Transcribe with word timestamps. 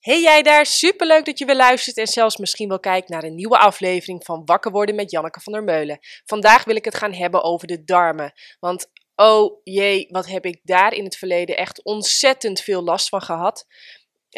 Hey 0.00 0.20
jij 0.20 0.42
daar, 0.42 0.66
superleuk 0.66 1.24
dat 1.24 1.38
je 1.38 1.44
weer 1.44 1.56
luistert 1.56 1.96
en 1.96 2.06
zelfs 2.06 2.36
misschien 2.36 2.68
wel 2.68 2.80
kijkt 2.80 3.08
naar 3.08 3.24
een 3.24 3.34
nieuwe 3.34 3.58
aflevering 3.58 4.24
van 4.24 4.42
Wakker 4.44 4.70
worden 4.70 4.94
met 4.94 5.10
Janneke 5.10 5.40
van 5.40 5.52
der 5.52 5.64
Meulen. 5.64 5.98
Vandaag 6.24 6.64
wil 6.64 6.76
ik 6.76 6.84
het 6.84 6.94
gaan 6.94 7.12
hebben 7.12 7.42
over 7.42 7.66
de 7.66 7.84
darmen, 7.84 8.32
want 8.60 8.90
oh 9.14 9.60
jee, 9.64 10.06
wat 10.10 10.26
heb 10.26 10.44
ik 10.44 10.60
daar 10.62 10.94
in 10.94 11.04
het 11.04 11.16
verleden 11.16 11.56
echt 11.56 11.84
ontzettend 11.84 12.60
veel 12.60 12.82
last 12.82 13.08
van 13.08 13.22
gehad. 13.22 13.66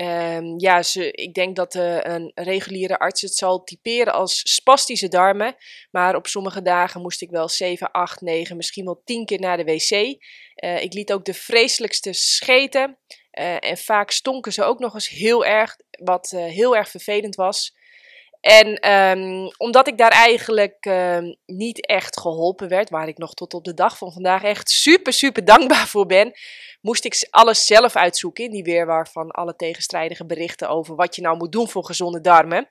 Um, 0.01 0.59
ja, 0.59 0.83
ze, 0.83 1.13
ik 1.13 1.35
denk 1.35 1.57
dat 1.57 1.75
uh, 1.75 1.99
een 2.01 2.33
reguliere 2.35 2.99
arts 2.99 3.21
het 3.21 3.35
zal 3.35 3.65
typeren 3.65 4.13
als 4.13 4.55
spastische 4.55 5.09
darmen. 5.09 5.57
Maar 5.91 6.17
op 6.17 6.27
sommige 6.27 6.63
dagen 6.63 7.01
moest 7.01 7.23
ik 7.23 7.31
wel 7.31 7.49
7, 7.49 7.91
8, 7.91 8.21
9, 8.21 8.57
misschien 8.57 8.85
wel 8.85 9.03
10 9.05 9.25
keer 9.25 9.41
naar 9.41 9.57
de 9.57 9.65
wc. 9.65 9.91
Uh, 9.91 10.83
ik 10.83 10.93
liet 10.93 11.13
ook 11.13 11.25
de 11.25 11.35
vreselijkste 11.35 12.13
scheten. 12.13 12.99
Uh, 13.39 13.57
en 13.71 13.77
vaak 13.77 14.11
stonken 14.11 14.53
ze 14.53 14.63
ook 14.63 14.79
nog 14.79 14.95
eens 14.95 15.09
heel 15.09 15.45
erg, 15.45 15.77
wat 15.91 16.31
heel 16.31 16.77
erg 16.77 16.89
vervelend 16.89 17.35
was. 17.35 17.75
En 18.43 18.91
um, 18.91 19.51
omdat 19.57 19.87
ik 19.87 19.99
daar 19.99 20.11
eigenlijk 20.11 20.85
um, 20.87 21.37
niet 21.47 21.87
echt 21.87 22.21
geholpen 22.21 22.69
werd, 22.69 22.91
waar 22.91 23.09
ik 23.09 23.19
nog 23.19 23.35
tot 23.35 23.55
op 23.55 23.65
de 23.65 23.75
dag 23.75 23.99
van 23.99 24.13
vandaag 24.13 24.43
echt 24.43 24.71
super, 24.71 25.13
super 25.13 25.45
dankbaar 25.45 25.87
voor 25.87 26.07
ben, 26.07 26.33
moest 26.81 27.05
ik 27.05 27.27
alles 27.31 27.67
zelf 27.67 27.97
uitzoeken 27.97 28.45
in 28.45 28.51
die 28.51 28.63
weerwar 28.63 29.09
van 29.09 29.31
alle 29.31 29.57
tegenstrijdige 29.57 30.27
berichten 30.27 30.69
over 30.69 30.95
wat 30.95 31.17
je 31.17 31.23
nou 31.23 31.37
moet 31.37 31.53
doen 31.53 31.69
voor 31.69 31.85
gezonde 31.85 32.21
darmen. 32.21 32.69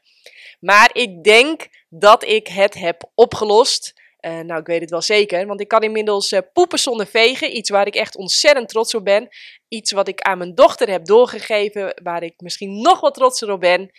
Maar 0.59 0.89
ik 0.93 1.23
denk 1.23 1.67
dat 1.89 2.23
ik 2.23 2.47
het 2.47 2.73
heb 2.73 3.09
opgelost. 3.15 4.00
Uh, 4.21 4.39
nou, 4.39 4.59
ik 4.59 4.67
weet 4.67 4.81
het 4.81 4.89
wel 4.89 5.01
zeker, 5.01 5.47
want 5.47 5.61
ik 5.61 5.67
kan 5.67 5.81
inmiddels 5.81 6.31
uh, 6.31 6.39
poepen 6.53 6.79
zonder 6.79 7.07
vegen. 7.07 7.55
Iets 7.55 7.69
waar 7.69 7.87
ik 7.87 7.95
echt 7.95 8.15
ontzettend 8.15 8.69
trots 8.69 8.95
op 8.95 9.05
ben. 9.05 9.27
Iets 9.67 9.91
wat 9.91 10.07
ik 10.07 10.21
aan 10.21 10.37
mijn 10.37 10.55
dochter 10.55 10.89
heb 10.89 11.05
doorgegeven, 11.05 11.99
waar 12.03 12.23
ik 12.23 12.33
misschien 12.37 12.81
nog 12.81 12.99
wat 12.99 13.13
trotser 13.13 13.51
op 13.51 13.59
ben. 13.59 13.91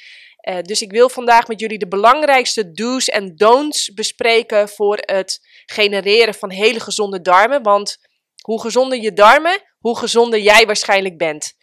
Uh, 0.48 0.60
dus 0.62 0.82
ik 0.82 0.90
wil 0.90 1.08
vandaag 1.08 1.48
met 1.48 1.60
jullie 1.60 1.78
de 1.78 1.88
belangrijkste 1.88 2.72
do's 2.72 3.08
en 3.08 3.36
don'ts 3.36 3.92
bespreken 3.94 4.68
voor 4.68 4.98
het 5.00 5.38
genereren 5.66 6.34
van 6.34 6.50
hele 6.50 6.80
gezonde 6.80 7.20
darmen. 7.20 7.62
Want 7.62 7.96
hoe 8.42 8.60
gezonder 8.60 9.00
je 9.00 9.12
darmen, 9.12 9.62
hoe 9.78 9.98
gezonder 9.98 10.38
jij 10.38 10.66
waarschijnlijk 10.66 11.18
bent. 11.18 11.54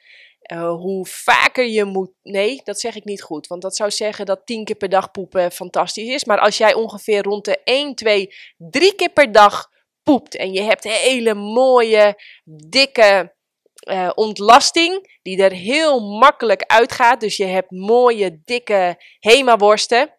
Uh, 0.53 0.71
hoe 0.71 1.05
vaker 1.05 1.65
je 1.65 1.83
moet. 1.83 2.11
Nee, 2.23 2.61
dat 2.63 2.79
zeg 2.79 2.95
ik 2.95 3.03
niet 3.03 3.21
goed. 3.21 3.47
Want 3.47 3.61
dat 3.61 3.75
zou 3.75 3.91
zeggen 3.91 4.25
dat 4.25 4.45
10 4.45 4.65
keer 4.65 4.75
per 4.75 4.89
dag 4.89 5.11
poepen 5.11 5.51
fantastisch 5.51 6.07
is. 6.07 6.25
Maar 6.25 6.39
als 6.39 6.57
jij 6.57 6.73
ongeveer 6.73 7.23
rond 7.23 7.45
de 7.45 7.61
1, 7.63 7.95
2, 7.95 8.33
3 8.57 8.95
keer 8.95 9.09
per 9.09 9.31
dag 9.31 9.69
poept. 10.03 10.35
En 10.35 10.53
je 10.53 10.61
hebt 10.61 10.83
hele 10.83 11.33
mooie, 11.33 12.21
dikke 12.67 13.35
uh, 13.89 14.09
ontlasting. 14.15 15.19
Die 15.21 15.43
er 15.43 15.51
heel 15.51 15.99
makkelijk 15.99 16.63
uitgaat. 16.63 17.19
Dus 17.19 17.37
je 17.37 17.45
hebt 17.45 17.71
mooie, 17.71 18.41
dikke 18.45 19.03
hemaworsten. 19.19 20.17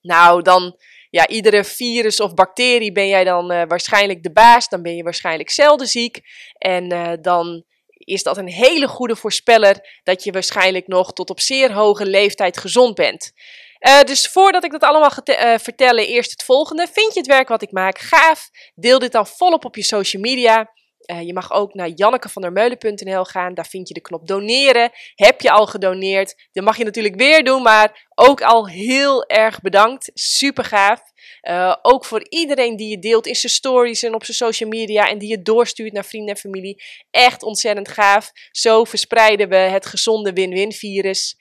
Nou, 0.00 0.42
dan 0.42 0.76
ja, 1.10 1.28
iedere 1.28 1.64
virus 1.64 2.20
of 2.20 2.34
bacterie 2.34 2.92
ben 2.92 3.08
jij 3.08 3.24
dan 3.24 3.52
uh, 3.52 3.62
waarschijnlijk 3.68 4.22
de 4.22 4.32
baas. 4.32 4.68
Dan 4.68 4.82
ben 4.82 4.96
je 4.96 5.02
waarschijnlijk 5.02 5.50
zelden 5.50 5.86
ziek. 5.86 6.20
En 6.58 6.88
dan 7.22 7.64
is 7.98 8.22
dat 8.22 8.36
een 8.36 8.48
hele 8.48 8.88
goede 8.88 9.16
voorspeller 9.16 10.00
dat 10.02 10.24
je 10.24 10.32
waarschijnlijk 10.32 10.86
nog 10.86 11.12
tot 11.12 11.30
op 11.30 11.40
zeer 11.40 11.72
hoge 11.72 12.06
leeftijd 12.06 12.58
gezond 12.58 12.94
bent. 12.94 13.32
Uh, 13.80 14.00
dus 14.00 14.28
voordat 14.28 14.64
ik 14.64 14.70
dat 14.70 14.82
allemaal 14.82 15.10
ga 15.10 15.22
uh, 15.24 15.58
vertellen, 15.58 16.06
eerst 16.06 16.30
het 16.30 16.42
volgende. 16.42 16.86
Vind 16.92 17.12
je 17.12 17.18
het 17.18 17.28
werk 17.28 17.48
wat 17.48 17.62
ik 17.62 17.72
maak 17.72 17.98
gaaf? 17.98 18.50
Deel 18.74 18.98
dit 18.98 19.12
dan 19.12 19.26
volop 19.26 19.64
op 19.64 19.76
je 19.76 19.82
social 19.82 20.22
media. 20.22 20.70
Uh, 21.06 21.22
je 21.22 21.32
mag 21.32 21.52
ook 21.52 21.74
naar 21.74 21.88
jannekevandermeulen.nl 21.88 23.24
gaan. 23.24 23.54
Daar 23.54 23.66
vind 23.66 23.88
je 23.88 23.94
de 23.94 24.00
knop 24.00 24.26
doneren. 24.26 24.90
Heb 25.14 25.40
je 25.40 25.50
al 25.50 25.66
gedoneerd? 25.66 26.48
Dat 26.52 26.64
mag 26.64 26.76
je 26.76 26.84
natuurlijk 26.84 27.16
weer 27.16 27.44
doen, 27.44 27.62
maar 27.62 28.08
ook 28.14 28.42
al 28.42 28.68
heel 28.68 29.24
erg 29.24 29.60
bedankt. 29.60 30.10
Super 30.14 30.64
gaaf. 30.64 31.00
Uh, 31.48 31.76
ook 31.82 32.04
voor 32.04 32.26
iedereen 32.28 32.76
die 32.76 32.88
je 32.88 32.98
deelt 32.98 33.26
in 33.26 33.34
zijn 33.34 33.52
stories 33.52 34.02
en 34.02 34.14
op 34.14 34.24
zijn 34.24 34.36
social 34.36 34.68
media 34.68 35.08
en 35.08 35.18
die 35.18 35.28
je 35.28 35.42
doorstuurt 35.42 35.92
naar 35.92 36.04
vrienden 36.04 36.34
en 36.34 36.40
familie. 36.40 36.82
Echt 37.10 37.42
ontzettend 37.42 37.88
gaaf. 37.88 38.30
Zo 38.50 38.84
verspreiden 38.84 39.48
we 39.48 39.56
het 39.56 39.86
gezonde 39.86 40.32
win-win 40.32 40.72
virus. 40.72 41.36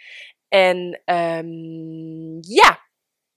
En 0.47 1.01
um, 1.05 2.37
ja, 2.41 2.79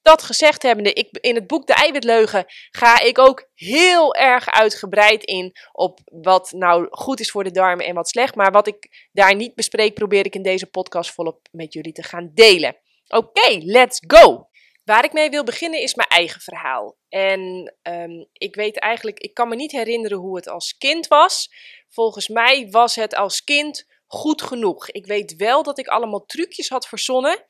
dat 0.03 0.23
gezegd 0.23 0.63
hebbende, 0.63 0.93
ik, 0.93 1.19
in 1.21 1.35
het 1.35 1.47
boek 1.47 1.67
De 1.67 1.75
Eiwitleugen 1.75 2.45
ga 2.71 3.01
ik 3.01 3.19
ook 3.19 3.51
heel 3.55 4.15
erg 4.15 4.51
uitgebreid 4.51 5.25
in 5.25 5.53
op 5.73 6.01
wat 6.05 6.53
nou 6.53 6.87
goed 6.91 7.21
is 7.21 7.31
voor 7.31 7.45
de 7.45 7.51
darmen 7.51 7.87
en 7.87 7.95
wat 7.95 8.09
slecht. 8.09 8.35
Maar 8.35 8.51
wat 8.53 8.67
ik 8.67 9.09
daar 9.13 9.35
niet 9.35 9.55
bespreek, 9.55 9.95
probeer 9.95 10.25
ik 10.25 10.35
in 10.35 10.43
deze 10.43 10.67
podcast 10.67 11.13
volop 11.13 11.49
met 11.51 11.73
jullie 11.73 11.93
te 11.93 12.03
gaan 12.03 12.31
delen. 12.35 12.77
Oké, 13.09 13.59
let's 13.63 14.01
go! 14.07 14.48
Waar 14.89 15.05
ik 15.05 15.13
mee 15.13 15.31
wil 15.31 15.45
beginnen 15.45 15.81
is 15.81 15.95
mijn 15.95 16.09
eigen 16.09 16.41
verhaal. 16.41 16.97
En 17.09 17.75
um, 17.83 18.29
ik 18.33 18.55
weet 18.55 18.79
eigenlijk, 18.79 19.19
ik 19.19 19.35
kan 19.35 19.49
me 19.49 19.57
niet 19.57 19.73
herinneren 19.73 20.19
hoe 20.19 20.37
het 20.37 20.49
als 20.49 20.77
kind 20.79 21.07
was. 21.07 21.51
Volgens 21.89 22.29
mij 22.29 22.69
was 22.71 22.95
het 22.95 23.15
als 23.15 23.45
kind 23.45 23.87
goed 24.07 24.43
genoeg. 24.43 24.91
Ik 24.91 25.07
weet 25.07 25.37
wel 25.37 25.63
dat 25.63 25.79
ik 25.79 25.87
allemaal 25.87 26.25
trucjes 26.25 26.69
had 26.69 26.89
verzonnen 26.89 27.45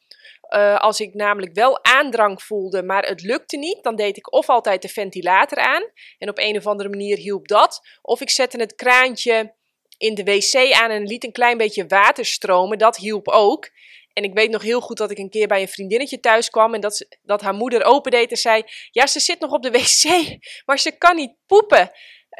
uh, 0.48 0.80
als 0.80 1.00
ik 1.00 1.14
namelijk 1.14 1.54
wel 1.54 1.84
aandrang 1.84 2.42
voelde, 2.42 2.82
maar 2.82 3.06
het 3.06 3.22
lukte 3.22 3.56
niet, 3.56 3.82
dan 3.82 3.96
deed 3.96 4.16
ik 4.16 4.32
of 4.32 4.48
altijd 4.48 4.82
de 4.82 4.88
ventilator 4.88 5.58
aan. 5.58 5.82
En 6.18 6.28
op 6.28 6.38
een 6.38 6.56
of 6.56 6.66
andere 6.66 6.88
manier 6.88 7.16
hielp 7.16 7.48
dat. 7.48 7.80
Of 8.02 8.20
ik 8.20 8.30
zette 8.30 8.58
het 8.58 8.74
kraantje 8.74 9.54
in 9.98 10.14
de 10.14 10.24
wc 10.24 10.72
aan 10.72 10.90
en 10.90 11.06
liet 11.06 11.24
een 11.24 11.32
klein 11.32 11.56
beetje 11.56 11.86
water 11.86 12.24
stromen. 12.24 12.78
Dat 12.78 12.96
hielp 12.96 13.28
ook. 13.28 13.70
En 14.12 14.24
ik 14.24 14.34
weet 14.34 14.50
nog 14.50 14.62
heel 14.62 14.80
goed 14.80 14.96
dat 14.96 15.10
ik 15.10 15.18
een 15.18 15.30
keer 15.30 15.46
bij 15.46 15.60
een 15.60 15.68
vriendinnetje 15.68 16.20
thuis 16.20 16.50
kwam 16.50 16.74
en 16.74 16.80
dat, 16.80 17.06
dat 17.22 17.40
haar 17.40 17.54
moeder 17.54 17.84
opendeed 17.84 18.30
en 18.30 18.36
zei: 18.36 18.62
Ja, 18.90 19.06
ze 19.06 19.20
zit 19.20 19.40
nog 19.40 19.52
op 19.52 19.62
de 19.62 19.70
wc, 19.70 20.36
maar 20.66 20.78
ze 20.78 20.98
kan 20.98 21.16
niet 21.16 21.36
poepen. 21.46 21.90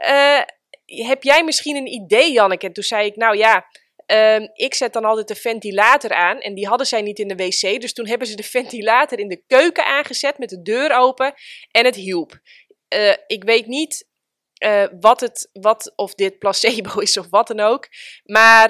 Uh, 0.09 0.41
heb 0.84 1.23
jij 1.23 1.45
misschien 1.45 1.77
een 1.77 1.93
idee, 1.93 2.33
Janneke? 2.33 2.67
En 2.67 2.73
toen 2.73 2.84
zei 2.84 3.07
ik: 3.07 3.17
Nou 3.17 3.37
ja. 3.37 3.67
Um, 4.12 4.51
ik 4.55 4.75
zet 4.75 4.93
dan 4.93 5.05
altijd 5.05 5.28
de 5.28 5.34
ventilator 5.34 6.12
aan 6.12 6.41
en 6.41 6.55
die 6.55 6.67
hadden 6.67 6.87
zij 6.87 7.03
niet 7.03 7.19
in 7.19 7.28
de 7.28 7.34
wc. 7.34 7.81
Dus 7.81 7.93
toen 7.93 8.07
hebben 8.07 8.27
ze 8.27 8.37
de 8.37 8.43
ventilator 8.43 9.19
in 9.19 9.28
de 9.28 9.43
keuken 9.47 9.84
aangezet 9.84 10.39
met 10.39 10.49
de 10.49 10.62
deur 10.62 10.97
open 10.97 11.34
en 11.71 11.84
het 11.84 11.95
hielp. 11.95 12.41
Uh, 12.95 13.15
ik 13.27 13.45
weet 13.45 13.67
niet 13.67 14.07
uh, 14.65 14.84
wat 15.01 15.21
het, 15.21 15.51
wat, 15.53 15.93
of 15.97 16.15
dit 16.15 16.39
placebo 16.39 16.99
is 17.07 17.17
of 17.17 17.27
wat 17.31 17.47
dan 17.47 17.61
ook. 17.61 17.89
Maar 18.25 18.69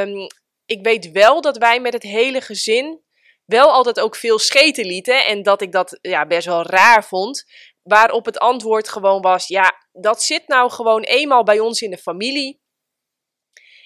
um, 0.00 0.26
ik 0.66 0.84
weet 0.84 1.10
wel 1.10 1.40
dat 1.40 1.58
wij 1.58 1.80
met 1.80 1.92
het 1.92 2.02
hele 2.02 2.40
gezin 2.40 3.04
wel 3.44 3.70
altijd 3.70 4.00
ook 4.00 4.16
veel 4.16 4.38
scheten 4.38 4.86
lieten. 4.86 5.24
En 5.24 5.42
dat 5.42 5.62
ik 5.62 5.72
dat 5.72 5.98
ja, 6.02 6.26
best 6.26 6.46
wel 6.46 6.62
raar 6.62 7.04
vond. 7.04 7.44
Waarop 7.82 8.24
het 8.24 8.38
antwoord 8.38 8.88
gewoon 8.88 9.22
was: 9.22 9.46
ja, 9.46 9.72
dat 9.92 10.22
zit 10.22 10.48
nou 10.48 10.70
gewoon 10.70 11.02
eenmaal 11.02 11.42
bij 11.42 11.60
ons 11.60 11.80
in 11.80 11.90
de 11.90 11.98
familie. 11.98 12.64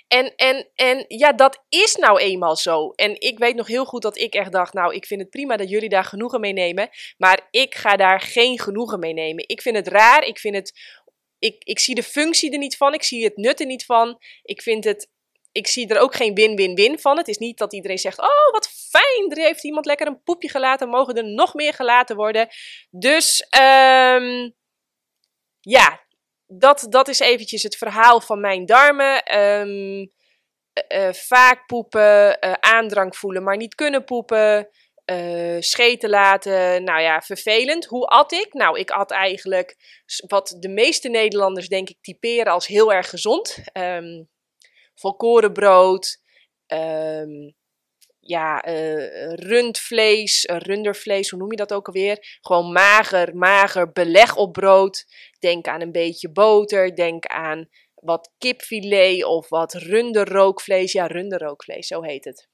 En, 0.09 0.35
en, 0.37 0.71
en 0.75 1.05
ja, 1.09 1.33
dat 1.33 1.65
is 1.69 1.97
nou 1.97 2.21
eenmaal 2.21 2.57
zo. 2.57 2.91
En 2.91 3.21
ik 3.21 3.39
weet 3.39 3.55
nog 3.55 3.67
heel 3.67 3.85
goed 3.85 4.03
dat 4.03 4.19
ik 4.19 4.35
echt 4.35 4.53
dacht, 4.53 4.73
nou, 4.73 4.95
ik 4.95 5.07
vind 5.07 5.21
het 5.21 5.31
prima 5.31 5.57
dat 5.57 5.71
jullie 5.71 5.89
daar 5.89 6.05
genoegen 6.05 6.41
mee 6.41 6.53
nemen. 6.53 6.89
Maar 7.17 7.49
ik 7.51 7.75
ga 7.75 7.97
daar 7.97 8.21
geen 8.21 8.59
genoegen 8.59 8.99
mee 8.99 9.13
nemen. 9.13 9.49
Ik 9.49 9.63
vind 9.63 9.77
het 9.77 9.89
raar. 9.89 10.25
Ik 10.25 10.39
vind 10.39 10.55
het. 10.55 10.99
Ik, 11.39 11.65
ik 11.65 11.79
zie 11.79 11.95
de 11.95 12.03
functie 12.03 12.53
er 12.53 12.59
niet 12.59 12.77
van. 12.77 12.95
Ik 12.95 13.03
zie 13.03 13.25
het 13.25 13.37
nut 13.37 13.61
er 13.61 13.67
niet 13.67 13.85
van. 13.85 14.19
Ik 14.43 14.63
vind 14.63 14.85
het. 14.85 15.09
Ik 15.53 15.67
zie 15.67 15.89
er 15.89 16.01
ook 16.01 16.15
geen 16.15 16.35
win-win-win 16.35 16.99
van. 16.99 17.17
Het 17.17 17.29
is 17.29 17.39
niet 17.39 17.59
dat 17.59 17.73
iedereen 17.73 17.99
zegt: 17.99 18.19
Oh, 18.19 18.53
wat 18.53 18.69
fijn. 18.91 19.31
Er 19.31 19.45
heeft 19.45 19.65
iemand 19.65 19.87
lekker 19.87 20.07
een 20.07 20.23
poepje 20.23 20.49
gelaten. 20.49 20.89
Mogen 20.89 21.15
er 21.15 21.25
nog 21.25 21.55
meer 21.55 21.75
gelaten 21.75 22.17
worden. 22.17 22.49
Dus, 22.91 23.47
um, 23.61 24.55
ja, 25.61 26.01
dat, 26.47 26.87
dat 26.89 27.09
is 27.09 27.19
eventjes 27.21 27.63
het 27.63 27.77
verhaal 27.77 28.21
van 28.21 28.41
mijn 28.41 28.67
darmen. 28.67 29.39
Um, 29.39 30.13
uh, 30.89 31.13
vaak 31.13 31.67
poepen, 31.67 32.37
uh, 32.45 32.53
aandrang 32.53 33.17
voelen, 33.17 33.43
maar 33.43 33.57
niet 33.57 33.75
kunnen 33.75 34.05
poepen. 34.05 34.69
Scheten 35.61 36.11
laten, 36.11 36.85
nou 36.85 37.01
ja, 37.01 37.21
vervelend. 37.21 37.85
Hoe 37.85 38.07
at 38.07 38.33
ik? 38.33 38.53
Nou, 38.53 38.79
ik 38.79 38.91
at 38.91 39.11
eigenlijk 39.11 39.77
wat 40.27 40.57
de 40.59 40.69
meeste 40.69 41.09
Nederlanders 41.09 41.69
denk 41.69 41.89
ik 41.89 41.97
typeren 42.01 42.53
als 42.53 42.67
heel 42.67 42.93
erg 42.93 43.09
gezond. 43.09 43.59
Um, 43.73 44.29
volkorenbrood, 45.01 46.21
um, 46.67 47.55
ja, 48.21 48.69
uh, 48.69 49.33
rundvlees, 49.35 50.45
uh, 50.45 50.57
rundervlees, 50.57 51.31
hoe 51.31 51.39
noem 51.39 51.51
je 51.51 51.57
dat 51.57 51.73
ook 51.73 51.87
alweer? 51.87 52.39
Gewoon 52.41 52.73
mager, 52.73 53.37
mager 53.37 53.93
beleg 53.93 54.37
op 54.37 54.53
brood. 54.53 55.05
Denk 55.39 55.67
aan 55.67 55.81
een 55.81 55.93
beetje 55.93 56.31
boter, 56.31 56.95
denk 56.95 57.27
aan 57.27 57.69
wat 57.95 58.33
kipfilet 58.39 59.25
of 59.25 59.49
wat 59.49 59.73
runderrookvlees. 59.73 60.93
Ja, 60.93 61.07
runderrookvlees, 61.07 61.87
zo 61.87 62.03
heet 62.03 62.25
het. 62.25 62.49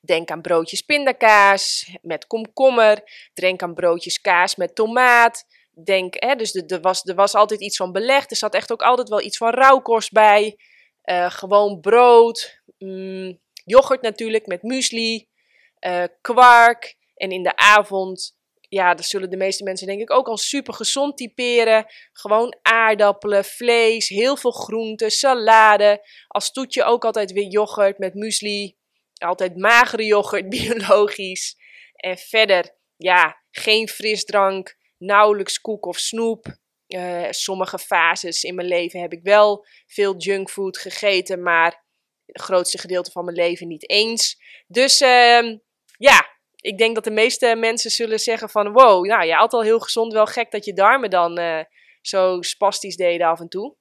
Denk 0.00 0.30
aan 0.30 0.42
broodjes 0.42 0.82
pindakaas 0.82 1.96
met 2.02 2.26
komkommer. 2.26 3.02
Denk 3.34 3.62
aan 3.62 3.74
broodjes 3.74 4.20
kaas 4.20 4.56
met 4.56 4.74
tomaat. 4.74 5.44
Denk, 5.84 6.14
hè, 6.18 6.34
dus 6.34 6.54
er 6.54 6.80
was, 6.80 7.04
er 7.04 7.14
was 7.14 7.34
altijd 7.34 7.60
iets 7.60 7.76
van 7.76 7.92
beleg. 7.92 8.30
Er 8.30 8.36
zat 8.36 8.54
echt 8.54 8.72
ook 8.72 8.82
altijd 8.82 9.08
wel 9.08 9.20
iets 9.20 9.36
van 9.36 9.50
rauwkost 9.50 10.12
bij. 10.12 10.56
Uh, 11.10 11.30
gewoon 11.30 11.80
brood. 11.80 12.60
Mm, 12.78 13.40
yoghurt 13.64 14.02
natuurlijk 14.02 14.46
met 14.46 14.62
muesli, 14.62 15.28
uh, 15.80 16.04
kwark. 16.20 16.96
En 17.14 17.30
in 17.30 17.42
de 17.42 17.56
avond, 17.56 18.36
ja, 18.60 18.94
dat 18.94 19.04
zullen 19.04 19.30
de 19.30 19.36
meeste 19.36 19.62
mensen 19.62 19.86
denk 19.86 20.00
ik 20.00 20.10
ook 20.10 20.28
al 20.28 20.36
super 20.36 20.74
gezond 20.74 21.16
typeren. 21.16 21.86
Gewoon 22.12 22.56
aardappelen, 22.62 23.44
vlees, 23.44 24.08
heel 24.08 24.36
veel 24.36 24.50
groenten, 24.50 25.10
salade. 25.10 26.06
Als 26.26 26.52
toetje 26.52 26.84
ook 26.84 27.04
altijd 27.04 27.32
weer 27.32 27.48
yoghurt 27.48 27.98
met 27.98 28.14
muesli. 28.14 28.76
Altijd 29.14 29.56
magere 29.56 30.04
yoghurt, 30.04 30.48
biologisch. 30.58 31.56
En 31.94 32.18
verder, 32.18 32.76
ja, 32.96 33.42
geen 33.50 33.88
frisdrank, 33.88 34.76
nauwelijks 34.98 35.60
koek 35.60 35.86
of 35.86 35.98
snoep. 35.98 36.56
Uh, 36.88 37.26
sommige 37.30 37.78
fases 37.78 38.42
in 38.42 38.54
mijn 38.54 38.68
leven 38.68 39.00
heb 39.00 39.12
ik 39.12 39.20
wel 39.22 39.66
veel 39.86 40.16
junkfood 40.16 40.78
gegeten, 40.78 41.42
maar 41.42 41.84
het 42.26 42.42
grootste 42.42 42.78
gedeelte 42.78 43.10
van 43.10 43.24
mijn 43.24 43.36
leven 43.36 43.68
niet 43.68 43.90
eens. 43.90 44.42
Dus 44.66 45.00
uh, 45.00 45.56
ja, 45.98 46.28
ik 46.56 46.78
denk 46.78 46.94
dat 46.94 47.04
de 47.04 47.10
meeste 47.10 47.54
mensen 47.56 47.90
zullen 47.90 48.18
zeggen 48.18 48.50
van 48.50 48.72
wow, 48.72 49.06
nou 49.06 49.26
je 49.26 49.34
had 49.34 49.52
al 49.52 49.62
heel 49.62 49.80
gezond, 49.80 50.12
wel 50.12 50.26
gek 50.26 50.50
dat 50.50 50.64
je 50.64 50.72
darmen 50.72 51.10
dan 51.10 51.38
uh, 51.38 51.60
zo 52.00 52.42
spastisch 52.42 52.96
deden 52.96 53.26
af 53.26 53.40
en 53.40 53.48
toe. 53.48 53.76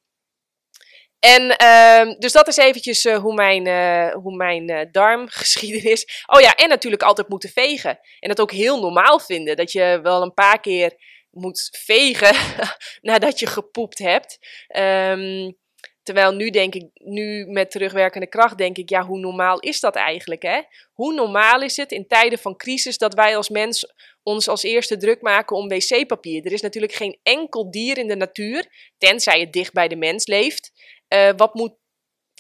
En 1.20 1.56
uh, 1.64 2.16
dus 2.20 2.32
dat 2.32 2.48
is 2.48 2.58
eventjes 2.58 3.06
uh, 3.06 3.18
hoe 3.18 3.34
mijn, 3.34 3.68
uh, 3.68 4.14
hoe 4.14 4.36
mijn 4.36 4.90
darmgeschiedenis. 4.92 6.24
Oh 6.26 6.42
ja, 6.42 6.56
en 6.56 6.70
natuurlijk 6.70 7.04
altijd 7.04 7.30
moeten 7.30 7.50
vegen. 7.50 8.00
En 8.20 8.30
dat 8.30 8.42
ook 8.42 8.52
heel 8.52 8.80
normaal 8.80 9.20
vinden. 9.20 9.56
Dat 9.56 9.72
je 9.72 10.00
wel 10.04 10.22
een 10.22 10.34
paar 10.34 10.60
keer 10.60 10.94
moet 11.36 11.70
vegen 11.72 12.36
nadat 13.02 13.40
je 13.40 13.48
gepoept 13.48 14.00
hebt. 14.00 14.38
Um, 14.78 15.58
terwijl 16.04 16.34
nu 16.34 16.50
denk 16.50 16.76
ik, 16.76 16.90
nu 16.94 17.46
met 17.46 17.72
terugwerkende 17.72 18.28
kracht 18.28 18.58
denk 18.58 18.78
ik, 18.78 18.90
ja, 18.90 19.06
hoe 19.06 19.20
normaal 19.20 19.60
is 19.60 19.80
dat 19.80 19.96
eigenlijk? 19.96 20.42
Hè? 20.42 20.62
Hoe 20.94 21.14
normaal 21.14 21.62
is 21.62 21.78
het 21.78 21.92
in 21.92 22.08
tijden 22.08 22.40
van 22.40 22.58
crisis 22.58 22.98
dat 22.98 23.14
wij 23.14 23.38
als 23.38 23.50
mens 23.50 23.94
ons 24.24 24.48
als 24.48 24.64
eerste 24.64 24.98
druk 24.98 25.22
maken 25.22 25.56
om 25.56 25.68
wc-papier? 25.68 26.46
Er 26.46 26.52
is 26.52 26.62
natuurlijk 26.62 26.94
geen 26.94 27.20
enkel 27.24 27.72
dier 27.72 27.98
in 27.98 28.08
de 28.08 28.16
natuur, 28.16 28.92
tenzij 28.98 29.40
het 29.40 29.54
dicht 29.54 29.74
bij 29.74 29.88
de 29.88 29.96
mens 29.96 30.28
leeft, 30.28 30.72
uh, 31.14 31.32
wat 31.36 31.54
moet 31.54 31.76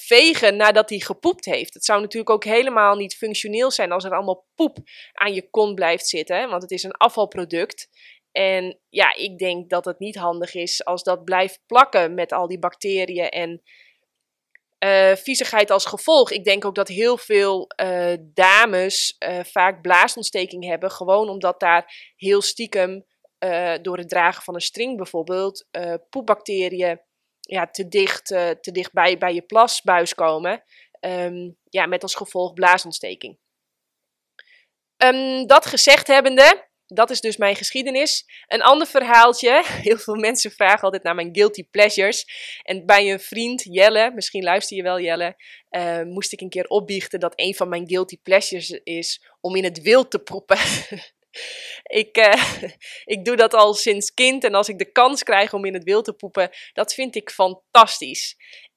vegen 0.01 0.55
nadat 0.55 0.89
hij 0.89 0.99
gepoept 0.99 1.45
heeft. 1.45 1.73
Het 1.73 1.85
zou 1.85 2.01
natuurlijk 2.01 2.29
ook 2.29 2.43
helemaal 2.43 2.95
niet 2.95 3.15
functioneel 3.15 3.71
zijn 3.71 3.91
als 3.91 4.03
er 4.03 4.11
allemaal 4.11 4.47
poep 4.55 4.77
aan 5.13 5.33
je 5.33 5.49
kont 5.49 5.75
blijft 5.75 6.07
zitten, 6.07 6.49
want 6.49 6.61
het 6.61 6.71
is 6.71 6.83
een 6.83 6.91
afvalproduct. 6.91 7.89
En 8.35 8.79
ja, 8.89 9.15
ik 9.15 9.37
denk 9.37 9.69
dat 9.69 9.85
het 9.85 9.99
niet 9.99 10.15
handig 10.15 10.53
is 10.53 10.85
als 10.85 11.03
dat 11.03 11.23
blijft 11.23 11.61
plakken 11.65 12.13
met 12.13 12.31
al 12.31 12.47
die 12.47 12.59
bacteriën 12.59 13.29
en 13.29 13.61
uh, 14.85 15.15
viezigheid 15.15 15.71
als 15.71 15.85
gevolg. 15.85 16.31
Ik 16.31 16.43
denk 16.43 16.65
ook 16.65 16.75
dat 16.75 16.87
heel 16.87 17.17
veel 17.17 17.67
uh, 17.81 18.13
dames 18.19 19.15
uh, 19.19 19.39
vaak 19.43 19.81
blaasontsteking 19.81 20.65
hebben, 20.65 20.91
gewoon 20.91 21.29
omdat 21.29 21.59
daar 21.59 22.13
heel 22.15 22.41
stiekem 22.41 23.05
door 23.81 23.97
het 23.97 24.09
dragen 24.09 24.43
van 24.43 24.53
een 24.53 24.61
string 24.61 24.97
bijvoorbeeld 24.97 25.67
poepbacteriën 26.09 27.01
ja, 27.39 27.67
te 27.67 27.87
dicht, 27.87 28.25
te 28.25 28.71
dicht 28.71 28.93
bij, 28.93 29.17
bij 29.17 29.33
je 29.33 29.41
plasbuis 29.41 30.13
komen. 30.13 30.63
Um, 30.99 31.57
ja, 31.69 31.85
met 31.85 32.03
als 32.03 32.15
gevolg 32.15 32.53
blaasontsteking. 32.53 33.39
Um, 34.97 35.47
dat 35.47 35.65
gezegd 35.65 36.07
hebbende, 36.07 36.69
dat 36.85 37.09
is 37.09 37.21
dus 37.21 37.37
mijn 37.37 37.55
geschiedenis. 37.55 38.25
Een 38.47 38.61
ander 38.61 38.87
verhaaltje. 38.87 39.63
Heel 39.87 39.97
veel 39.97 40.15
mensen 40.15 40.51
vragen 40.51 40.81
altijd 40.81 41.03
naar 41.03 41.15
mijn 41.15 41.35
guilty 41.35 41.63
pleasures. 41.63 42.25
En 42.63 42.85
bij 42.85 43.11
een 43.11 43.19
vriend, 43.19 43.63
Jelle, 43.63 44.11
misschien 44.13 44.43
luister 44.43 44.77
je 44.77 44.83
wel 44.83 44.99
Jelle, 44.99 45.35
uh, 45.69 46.01
moest 46.01 46.33
ik 46.33 46.41
een 46.41 46.49
keer 46.49 46.67
opbiechten 46.67 47.19
dat 47.19 47.33
een 47.35 47.55
van 47.55 47.69
mijn 47.69 47.87
guilty 47.87 48.17
pleasures 48.21 48.69
is 48.69 49.25
om 49.41 49.55
in 49.55 49.63
het 49.63 49.81
wild 49.81 50.11
te 50.11 50.19
poepen. 50.19 50.57
ik, 52.01 52.17
uh, 52.17 52.61
ik 53.15 53.25
doe 53.25 53.35
dat 53.35 53.53
al 53.53 53.73
sinds 53.73 54.13
kind 54.13 54.43
en 54.43 54.53
als 54.53 54.69
ik 54.69 54.77
de 54.77 54.91
kans 54.91 55.23
krijg 55.23 55.53
om 55.53 55.65
in 55.65 55.73
het 55.73 55.83
wild 55.83 56.05
te 56.05 56.13
poepen, 56.13 56.49
dat 56.73 56.93
vind 56.93 57.15
ik 57.15 57.29
fantastisch. 57.29 58.35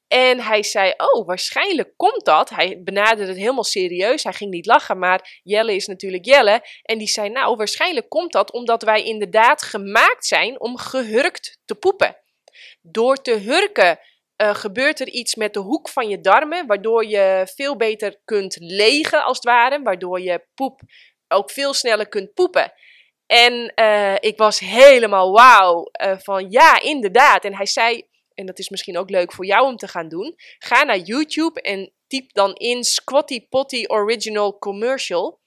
En 0.08 0.40
hij 0.40 0.62
zei: 0.62 0.94
Oh, 0.96 1.26
waarschijnlijk 1.26 1.92
komt 1.96 2.24
dat. 2.24 2.50
Hij 2.50 2.80
benaderde 2.82 3.26
het 3.26 3.40
helemaal 3.40 3.64
serieus. 3.64 4.24
Hij 4.24 4.32
ging 4.32 4.50
niet 4.50 4.66
lachen, 4.66 4.98
maar 4.98 5.40
Jelle 5.42 5.74
is 5.74 5.86
natuurlijk 5.86 6.24
Jelle. 6.24 6.62
En 6.82 6.98
die 6.98 7.08
zei: 7.08 7.28
Nou, 7.28 7.56
waarschijnlijk 7.56 8.08
komt 8.08 8.32
dat 8.32 8.52
omdat 8.52 8.82
wij 8.82 9.02
inderdaad 9.02 9.62
gemaakt 9.62 10.26
zijn 10.26 10.60
om 10.60 10.78
gehurkt 10.78 11.58
te 11.64 11.74
poepen. 11.74 12.16
Door 12.80 13.16
te 13.16 13.34
hurken 13.34 13.98
uh, 14.42 14.54
gebeurt 14.54 15.00
er 15.00 15.08
iets 15.08 15.34
met 15.34 15.54
de 15.54 15.60
hoek 15.60 15.88
van 15.88 16.08
je 16.08 16.20
darmen, 16.20 16.66
waardoor 16.66 17.06
je 17.06 17.50
veel 17.54 17.76
beter 17.76 18.20
kunt 18.24 18.56
legen, 18.60 19.24
als 19.24 19.36
het 19.36 19.46
ware. 19.46 19.82
Waardoor 19.82 20.20
je 20.20 20.44
poep 20.54 20.80
ook 21.28 21.50
veel 21.50 21.74
sneller 21.74 22.08
kunt 22.08 22.34
poepen. 22.34 22.72
En 23.26 23.72
uh, 23.74 24.14
ik 24.14 24.36
was 24.36 24.58
helemaal 24.58 25.32
wauw 25.32 25.90
uh, 26.02 26.18
van 26.18 26.50
ja, 26.50 26.80
inderdaad. 26.80 27.44
En 27.44 27.54
hij 27.54 27.66
zei 27.66 28.08
en 28.38 28.46
dat 28.46 28.58
is 28.58 28.68
misschien 28.68 28.98
ook 28.98 29.10
leuk 29.10 29.32
voor 29.32 29.46
jou 29.46 29.66
om 29.66 29.76
te 29.76 29.88
gaan 29.88 30.08
doen. 30.08 30.34
Ga 30.58 30.82
naar 30.82 30.98
YouTube 30.98 31.60
en 31.60 31.92
typ 32.06 32.32
dan 32.32 32.54
in 32.54 32.84
Squatty 32.84 33.48
Potty 33.48 33.84
Original 33.86 34.58
Commercial. 34.58 35.40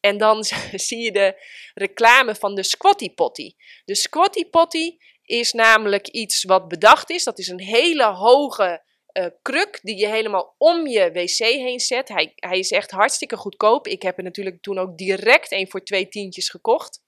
En 0.00 0.18
dan 0.18 0.44
zie 0.86 0.98
je 0.98 1.12
de 1.12 1.42
reclame 1.74 2.34
van 2.34 2.54
de 2.54 2.62
Squatty 2.62 3.14
Potty. 3.14 3.54
De 3.84 3.94
Squatty 3.94 4.44
Potty 4.44 4.96
is 5.22 5.52
namelijk 5.52 6.08
iets 6.08 6.44
wat 6.44 6.68
bedacht 6.68 7.10
is. 7.10 7.24
Dat 7.24 7.38
is 7.38 7.48
een 7.48 7.60
hele 7.60 8.04
hoge 8.04 8.84
uh, 9.12 9.26
kruk 9.42 9.78
die 9.82 9.96
je 9.96 10.08
helemaal 10.08 10.54
om 10.58 10.86
je 10.86 11.12
wc 11.12 11.38
heen 11.38 11.80
zet. 11.80 12.08
Hij, 12.08 12.32
hij 12.34 12.58
is 12.58 12.70
echt 12.70 12.90
hartstikke 12.90 13.36
goedkoop. 13.36 13.86
Ik 13.86 14.02
heb 14.02 14.16
er 14.18 14.24
natuurlijk 14.24 14.62
toen 14.62 14.78
ook 14.78 14.98
direct 14.98 15.52
een 15.52 15.70
voor 15.70 15.84
twee 15.84 16.08
tientjes 16.08 16.48
gekocht. 16.48 17.02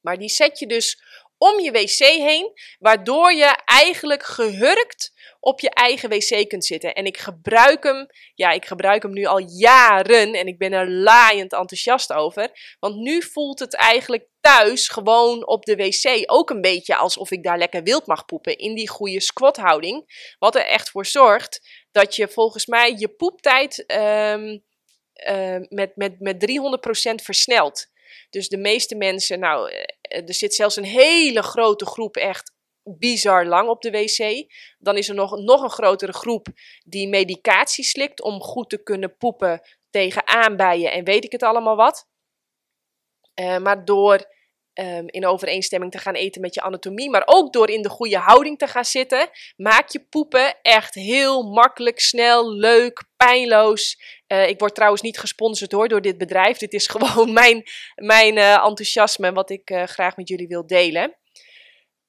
Maar 0.00 0.18
die 0.18 0.28
zet 0.28 0.58
je 0.58 0.66
dus 0.66 1.02
om 1.42 1.60
je 1.60 1.70
wc 1.70 1.98
heen, 1.98 2.52
waardoor 2.78 3.32
je 3.32 3.58
eigenlijk 3.64 4.22
gehurkt 4.22 5.12
op 5.40 5.60
je 5.60 5.70
eigen 5.70 6.08
wc 6.08 6.48
kunt 6.48 6.64
zitten. 6.64 6.94
En 6.94 7.04
ik 7.04 7.18
gebruik 7.18 7.82
hem, 7.82 8.06
ja, 8.34 8.50
ik 8.50 8.64
gebruik 8.64 9.02
hem 9.02 9.12
nu 9.12 9.24
al 9.24 9.38
jaren 9.38 10.34
en 10.34 10.46
ik 10.46 10.58
ben 10.58 10.72
er 10.72 10.90
laaiend 10.90 11.52
enthousiast 11.52 12.12
over. 12.12 12.76
Want 12.78 12.96
nu 12.96 13.22
voelt 13.22 13.58
het 13.58 13.74
eigenlijk 13.74 14.26
thuis 14.40 14.88
gewoon 14.88 15.46
op 15.46 15.64
de 15.64 15.76
wc 15.76 16.22
ook 16.30 16.50
een 16.50 16.60
beetje 16.60 16.96
alsof 16.96 17.30
ik 17.30 17.42
daar 17.42 17.58
lekker 17.58 17.82
wild 17.82 18.06
mag 18.06 18.24
poepen 18.24 18.58
in 18.58 18.74
die 18.74 18.88
goede 18.88 19.20
squathouding. 19.20 20.04
Wat 20.38 20.54
er 20.54 20.66
echt 20.66 20.90
voor 20.90 21.06
zorgt 21.06 21.84
dat 21.92 22.16
je 22.16 22.28
volgens 22.28 22.66
mij 22.66 22.94
je 22.98 23.08
poeptijd 23.08 23.84
um, 23.86 24.62
uh, 25.28 25.56
met, 25.68 25.96
met, 25.96 26.20
met 26.20 26.46
300% 26.50 27.14
versnelt. 27.14 27.89
Dus 28.30 28.48
de 28.48 28.58
meeste 28.58 28.96
mensen, 28.96 29.38
nou, 29.38 29.70
eh, 29.70 30.28
er 30.28 30.34
zit 30.34 30.54
zelfs 30.54 30.76
een 30.76 30.84
hele 30.84 31.42
grote 31.42 31.86
groep 31.86 32.16
echt 32.16 32.52
bizar 32.82 33.46
lang 33.46 33.68
op 33.68 33.82
de 33.82 33.90
wc. 33.90 34.52
Dan 34.78 34.96
is 34.96 35.08
er 35.08 35.14
nog, 35.14 35.38
nog 35.38 35.62
een 35.62 35.70
grotere 35.70 36.12
groep 36.12 36.46
die 36.84 37.08
medicatie 37.08 37.84
slikt 37.84 38.22
om 38.22 38.40
goed 38.40 38.70
te 38.70 38.82
kunnen 38.82 39.16
poepen 39.16 39.60
tegen 39.90 40.26
aanbijen 40.26 40.92
en 40.92 41.04
weet 41.04 41.24
ik 41.24 41.32
het 41.32 41.42
allemaal 41.42 41.76
wat. 41.76 42.08
Uh, 43.40 43.58
maar 43.58 43.84
door 43.84 44.26
um, 44.74 45.04
in 45.06 45.26
overeenstemming 45.26 45.92
te 45.92 45.98
gaan 45.98 46.14
eten 46.14 46.40
met 46.40 46.54
je 46.54 46.60
anatomie, 46.60 47.10
maar 47.10 47.22
ook 47.24 47.52
door 47.52 47.70
in 47.70 47.82
de 47.82 47.88
goede 47.88 48.18
houding 48.18 48.58
te 48.58 48.66
gaan 48.66 48.84
zitten, 48.84 49.28
maak 49.56 49.88
je 49.88 50.06
poepen 50.10 50.56
echt 50.62 50.94
heel 50.94 51.42
makkelijk, 51.42 52.00
snel, 52.00 52.52
leuk, 52.52 53.04
pijnloos. 53.16 54.00
Uh, 54.28 54.48
ik 54.48 54.58
word 54.58 54.74
trouwens 54.74 55.02
niet 55.02 55.18
gesponsord 55.18 55.72
hoor, 55.72 55.88
door 55.88 56.00
dit 56.00 56.18
bedrijf. 56.18 56.58
Dit 56.58 56.72
is 56.72 56.86
gewoon 56.96 57.32
mijn, 57.32 57.62
mijn 57.94 58.36
uh, 58.36 58.52
enthousiasme 58.52 59.32
wat 59.32 59.50
ik 59.50 59.70
uh, 59.70 59.82
graag 59.82 60.16
met 60.16 60.28
jullie 60.28 60.48
wil 60.48 60.66
delen. 60.66 61.18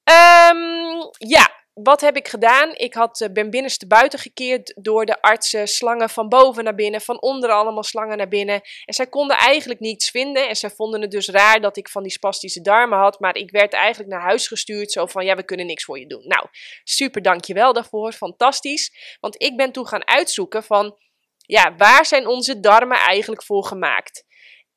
Um, 0.04 1.10
ja, 1.18 1.61
wat 1.84 2.02
heb 2.02 2.16
ik 2.16 2.28
gedaan? 2.28 2.72
Ik 2.74 2.94
had, 2.94 3.30
ben 3.34 3.50
binnenste 3.50 3.88
buiten 3.88 4.20
gekeerd 4.20 4.74
door 4.82 5.06
de 5.06 5.22
artsen. 5.22 5.68
Slangen 5.68 6.10
van 6.10 6.30
boven 6.30 6.64
naar 6.64 6.76
binnen, 6.76 7.02
van 7.02 7.22
onder 7.22 7.50
allemaal 7.50 7.84
slangen 7.84 8.18
naar 8.18 8.28
binnen. 8.28 8.62
En 8.86 8.94
zij 8.94 9.08
konden 9.08 9.38
eigenlijk 9.38 9.80
niets 9.80 10.10
vinden. 10.10 10.48
En 10.50 10.56
zij 10.56 10.70
vonden 10.70 11.02
het 11.02 11.12
dus 11.12 11.30
raar 11.30 11.62
dat 11.62 11.78
ik 11.78 11.90
van 11.90 12.04
die 12.04 12.12
spastische 12.12 12.62
darmen 12.62 12.98
had. 12.98 13.20
Maar 13.20 13.36
ik 13.36 13.52
werd 13.52 13.74
eigenlijk 13.74 14.10
naar 14.12 14.22
huis 14.22 14.48
gestuurd. 14.48 14.92
Zo 14.92 15.06
van, 15.06 15.26
ja, 15.26 15.36
we 15.36 15.44
kunnen 15.44 15.66
niks 15.66 15.84
voor 15.84 16.00
je 16.00 16.08
doen. 16.08 16.24
Nou, 16.28 16.48
super 16.84 17.22
dankjewel 17.22 17.74
daarvoor. 17.74 18.12
Fantastisch. 18.12 19.18
Want 19.20 19.42
ik 19.42 19.58
ben 19.58 19.72
toen 19.72 19.88
gaan 19.88 20.08
uitzoeken 20.08 20.64
van, 20.64 20.98
ja, 21.38 21.76
waar 21.76 22.06
zijn 22.06 22.28
onze 22.28 22.60
darmen 22.60 22.98
eigenlijk 22.98 23.44
voor 23.44 23.66
gemaakt? 23.66 24.26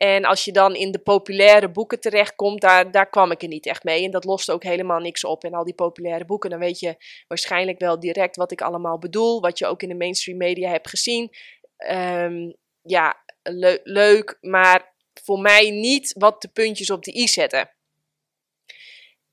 En 0.05 0.25
als 0.25 0.45
je 0.45 0.53
dan 0.53 0.75
in 0.75 0.91
de 0.91 0.99
populaire 0.99 1.71
boeken 1.71 2.01
terechtkomt, 2.01 2.61
daar, 2.61 2.91
daar 2.91 3.09
kwam 3.09 3.31
ik 3.31 3.43
er 3.43 3.49
niet 3.49 3.67
echt 3.67 3.85
mee. 3.85 4.05
En 4.05 4.11
dat 4.11 4.25
lost 4.25 4.51
ook 4.51 4.63
helemaal 4.63 4.99
niks 4.99 5.25
op. 5.25 5.45
En 5.45 5.55
al 5.55 5.65
die 5.65 5.75
populaire 5.75 6.25
boeken, 6.25 6.51
dan 6.51 6.59
weet 6.59 6.79
je 6.79 6.97
waarschijnlijk 7.29 7.79
wel 7.79 8.01
direct 8.01 8.37
wat 8.37 8.53
ik 8.53 8.61
allemaal 8.61 8.99
bedoel. 8.99 9.41
Wat 9.41 9.59
je 9.59 9.67
ook 9.67 9.83
in 9.83 9.89
de 9.89 9.95
mainstream 9.95 10.39
media 10.39 10.71
hebt 10.71 10.89
gezien. 10.89 11.31
Um, 11.91 12.57
ja, 12.83 13.17
le 13.43 13.81
leuk, 13.83 14.39
maar 14.41 14.95
voor 15.23 15.39
mij 15.41 15.71
niet 15.71 16.15
wat 16.19 16.43
de 16.43 16.49
puntjes 16.49 16.91
op 16.91 17.03
de 17.03 17.17
i 17.17 17.29
zetten. 17.29 17.71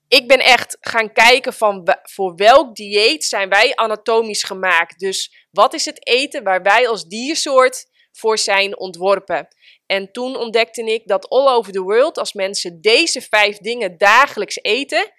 Ik 0.08 0.28
ben 0.28 0.40
echt 0.40 0.78
gaan 0.80 1.13
kijken 1.13 1.54
van 1.54 1.98
voor 2.01 2.36
welk 2.36 2.75
dieet 2.75 3.24
zijn 3.24 3.50
wij 3.50 3.75
anatomisch 3.75 4.44
gemaakt. 4.44 5.00
Dus 5.00 5.48
wat 5.51 5.74
is 5.74 5.86
het 5.86 6.08
eten 6.08 6.44
waar 6.44 6.62
wij 6.62 6.88
als 6.88 7.04
diersoort 7.04 7.90
voor 8.12 8.38
zijn 8.38 8.78
ontworpen. 8.78 9.48
En 9.92 10.12
toen 10.12 10.38
ontdekte 10.38 10.84
ik 10.84 11.08
dat 11.08 11.30
all 11.30 11.48
over 11.48 11.72
the 11.72 11.82
world, 11.82 12.18
als 12.18 12.34
mensen 12.34 12.82
deze 12.82 13.22
vijf 13.22 13.58
dingen 13.58 13.98
dagelijks 13.98 14.60
eten, 14.62 15.12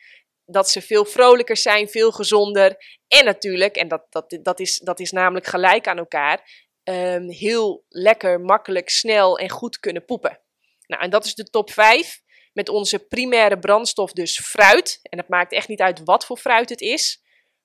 dat 0.45 0.71
ze 0.71 0.83
veel 0.83 1.05
vrolijker 1.05 1.57
zijn, 1.57 1.89
veel 1.89 2.13
gezonder. 2.13 2.77
En 3.09 3.25
natuurlijk, 3.25 3.77
en 3.77 3.89
dat, 3.89 4.07
dat, 4.09 4.39
dat, 4.43 4.61
is, 4.61 4.79
dat 4.79 5.01
is 5.01 5.11
namelijk 5.11 5.47
gelijk 5.47 5.87
aan 5.87 5.99
elkaar, 5.99 6.69
um, 6.85 7.31
heel 7.31 7.85
lekker, 7.89 8.41
makkelijk, 8.41 8.89
snel 8.89 9.39
en 9.39 9.51
goed 9.51 9.79
kunnen 9.79 10.05
poepen. 10.05 10.41
Nou, 10.87 11.03
en 11.03 11.11
dat 11.11 11.25
is 11.25 11.35
de 11.35 11.45
top 11.45 11.71
5. 11.71 12.21
Met 12.53 12.69
onze 12.69 12.99
primaire 12.99 13.59
brandstof 13.59 14.13
dus 14.13 14.41
fruit. 14.41 14.99
En 15.03 15.19
het 15.19 15.29
maakt 15.29 15.53
echt 15.53 15.69
niet 15.69 15.81
uit 15.81 16.01
wat 16.05 16.27
voor 16.27 16.37
fruit 16.37 16.69
het 16.69 16.81
is. 16.81 17.22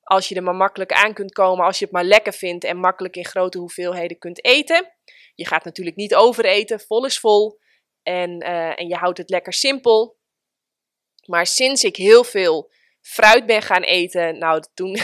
Als 0.07 0.29
je 0.29 0.35
er 0.35 0.43
maar 0.43 0.55
makkelijk 0.55 0.91
aan 0.91 1.13
kunt 1.13 1.33
komen, 1.33 1.65
als 1.65 1.79
je 1.79 1.85
het 1.85 1.93
maar 1.93 2.03
lekker 2.03 2.33
vindt 2.33 2.63
en 2.63 2.77
makkelijk 2.77 3.15
in 3.15 3.25
grote 3.25 3.57
hoeveelheden 3.57 4.17
kunt 4.17 4.45
eten. 4.45 4.93
Je 5.35 5.45
gaat 5.45 5.63
natuurlijk 5.63 5.95
niet 5.95 6.15
overeten, 6.15 6.79
vol 6.79 7.05
is 7.05 7.19
vol. 7.19 7.59
En, 8.03 8.43
uh, 8.43 8.79
en 8.79 8.87
je 8.87 8.95
houdt 8.95 9.17
het 9.17 9.29
lekker 9.29 9.53
simpel. 9.53 10.17
Maar 11.25 11.45
sinds 11.45 11.83
ik 11.83 11.95
heel 11.95 12.23
veel 12.23 12.71
fruit 13.01 13.45
ben 13.45 13.61
gaan 13.61 13.83
eten, 13.83 14.37
nou 14.37 14.63
toen, 14.73 14.97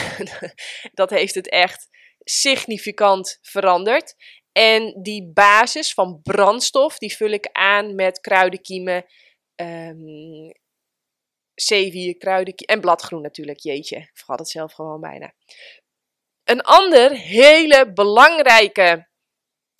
dat 0.93 1.09
heeft 1.09 1.35
het 1.35 1.49
echt 1.49 1.89
significant 2.23 3.39
veranderd. 3.41 4.15
En 4.51 5.01
die 5.01 5.31
basis 5.33 5.93
van 5.93 6.19
brandstof, 6.21 6.97
die 6.97 7.15
vul 7.15 7.29
ik 7.29 7.49
aan 7.51 7.95
met 7.95 8.19
kruidenkiemen, 8.19 9.05
um, 9.55 10.51
zeewier, 11.55 12.17
kruidenkiemen 12.17 12.75
en 12.75 12.81
bladgroen 12.81 13.21
natuurlijk. 13.21 13.59
Jeetje, 13.59 13.97
ik 13.97 14.11
vergat 14.13 14.39
het 14.39 14.49
zelf 14.49 14.73
gewoon 14.73 15.01
bijna. 15.01 15.33
Een 16.43 16.61
ander 16.61 17.11
hele 17.11 17.93
belangrijke 17.93 19.07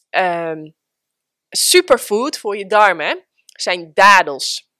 um, 0.10 0.75
superfood 1.50 2.38
voor 2.38 2.58
je 2.58 2.65
darmen 2.65 3.25
zijn 3.46 3.92
dadels. 3.94 4.72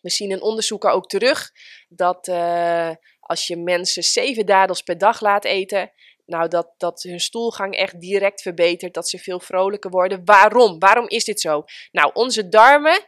We 0.00 0.10
zien 0.10 0.30
in 0.30 0.42
onderzoeken 0.42 0.92
ook 0.92 1.08
terug 1.08 1.50
dat 1.88 2.28
uh, 2.28 2.90
als 3.20 3.46
je 3.46 3.56
mensen 3.56 4.02
zeven 4.02 4.46
dadels 4.46 4.82
per 4.82 4.98
dag 4.98 5.20
laat 5.20 5.44
eten, 5.44 5.92
nou, 6.26 6.48
dat, 6.48 6.74
dat 6.76 7.02
hun 7.02 7.20
stoelgang 7.20 7.74
echt 7.74 8.00
direct 8.00 8.42
verbetert, 8.42 8.94
dat 8.94 9.08
ze 9.08 9.18
veel 9.18 9.40
vrolijker 9.40 9.90
worden. 9.90 10.24
Waarom? 10.24 10.78
Waarom 10.78 11.08
is 11.08 11.24
dit 11.24 11.40
zo? 11.40 11.64
Nou, 11.90 12.10
onze 12.14 12.48
darmen, 12.48 13.04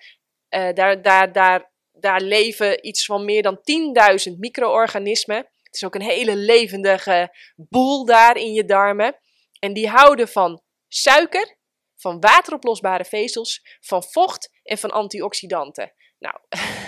uh, 0.50 0.72
daar, 0.72 1.02
daar, 1.02 1.32
daar, 1.32 1.72
daar 1.98 2.20
leven 2.20 2.86
iets 2.86 3.04
van 3.04 3.24
meer 3.24 3.42
dan 3.42 3.58
10.000 4.30 4.38
micro-organismen. 4.38 5.36
Het 5.36 5.74
is 5.74 5.84
ook 5.84 5.94
een 5.94 6.02
hele 6.02 6.36
levendige 6.36 7.36
boel 7.56 8.04
daar 8.04 8.36
in 8.36 8.52
je 8.52 8.64
darmen. 8.64 9.18
En 9.58 9.72
die 9.72 9.88
houden 9.88 10.28
van 10.28 10.62
suiker, 10.88 11.56
van 11.96 12.20
wateroplosbare 12.20 13.04
vezels, 13.04 13.78
van 13.80 14.02
vocht 14.02 14.50
en 14.62 14.78
van 14.78 14.90
antioxidanten. 14.90 15.92
Nou, 16.18 16.36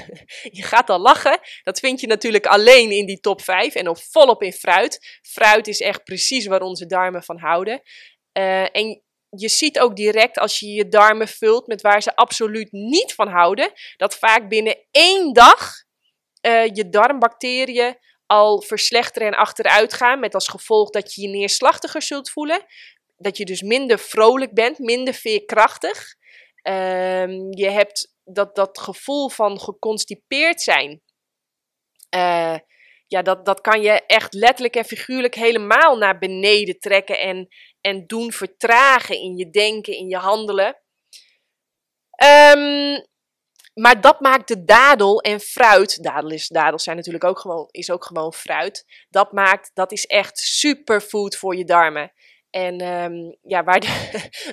je 0.58 0.62
gaat 0.62 0.90
al 0.90 0.98
lachen. 0.98 1.38
Dat 1.62 1.78
vind 1.78 2.00
je 2.00 2.06
natuurlijk 2.06 2.46
alleen 2.46 2.90
in 2.90 3.06
die 3.06 3.20
top 3.20 3.40
5 3.40 3.74
en 3.74 3.88
ook 3.88 3.98
volop 3.98 4.42
in 4.42 4.52
fruit. 4.52 5.18
Fruit 5.22 5.68
is 5.68 5.80
echt 5.80 6.04
precies 6.04 6.46
waar 6.46 6.62
onze 6.62 6.86
darmen 6.86 7.22
van 7.22 7.38
houden. 7.38 7.82
Uh, 8.32 8.76
en 8.76 9.02
je 9.30 9.48
ziet 9.48 9.78
ook 9.78 9.96
direct 9.96 10.38
als 10.38 10.60
je 10.60 10.66
je 10.66 10.88
darmen 10.88 11.28
vult 11.28 11.66
met 11.66 11.80
waar 11.80 12.02
ze 12.02 12.16
absoluut 12.16 12.72
niet 12.72 13.14
van 13.14 13.28
houden, 13.28 13.72
dat 13.96 14.16
vaak 14.16 14.48
binnen 14.48 14.78
één 14.90 15.32
dag 15.32 15.72
uh, 16.46 16.66
je 16.66 16.88
darmbacteriën 16.88 17.98
al 18.26 18.62
verslechteren 18.62 19.28
en 19.28 19.38
achteruit 19.38 19.92
gaan. 19.92 20.20
Met 20.20 20.34
als 20.34 20.48
gevolg 20.48 20.90
dat 20.90 21.14
je 21.14 21.22
je 21.22 21.28
neerslachtiger 21.28 22.02
zult 22.02 22.30
voelen. 22.30 22.64
Dat 23.16 23.36
je 23.36 23.44
dus 23.44 23.62
minder 23.62 23.98
vrolijk 23.98 24.54
bent, 24.54 24.78
minder 24.78 25.14
veerkrachtig. 25.14 26.14
Uh, 26.62 27.26
je 27.50 27.70
hebt 27.70 28.14
dat, 28.24 28.56
dat 28.56 28.78
gevoel 28.78 29.28
van 29.28 29.60
geconstipeerd 29.60 30.62
zijn, 30.62 31.02
uh, 32.14 32.58
ja, 33.06 33.22
dat, 33.22 33.44
dat 33.46 33.60
kan 33.60 33.82
je 33.82 34.06
echt 34.06 34.34
letterlijk 34.34 34.76
en 34.76 34.84
figuurlijk 34.84 35.34
helemaal 35.34 35.96
naar 35.96 36.18
beneden 36.18 36.78
trekken 36.78 37.20
en, 37.20 37.48
en 37.86 38.06
doen 38.06 38.32
vertragen 38.32 39.16
in 39.16 39.36
je 39.36 39.50
denken, 39.50 39.96
in 39.96 40.08
je 40.08 40.16
handelen. 40.16 40.76
Um, 42.54 43.04
maar 43.74 44.00
dat 44.00 44.20
maakt 44.20 44.48
de 44.48 44.64
dadel 44.64 45.20
en 45.20 45.40
fruit, 45.40 46.02
dadel 46.02 46.30
is, 46.30 46.48
dadels 46.48 46.82
zijn 46.82 46.96
natuurlijk 46.96 47.24
ook 47.24 47.38
gewoon, 47.38 47.68
is 47.70 47.90
ook 47.90 48.04
gewoon 48.04 48.32
fruit. 48.32 49.04
Dat 49.08 49.32
maakt, 49.32 49.70
dat 49.74 49.92
is 49.92 50.06
echt 50.06 50.38
superfood 50.38 51.36
voor 51.36 51.56
je 51.56 51.64
darmen. 51.64 52.12
En 52.50 52.86
um, 52.86 53.36
ja, 53.42 53.64
waar 53.64 53.80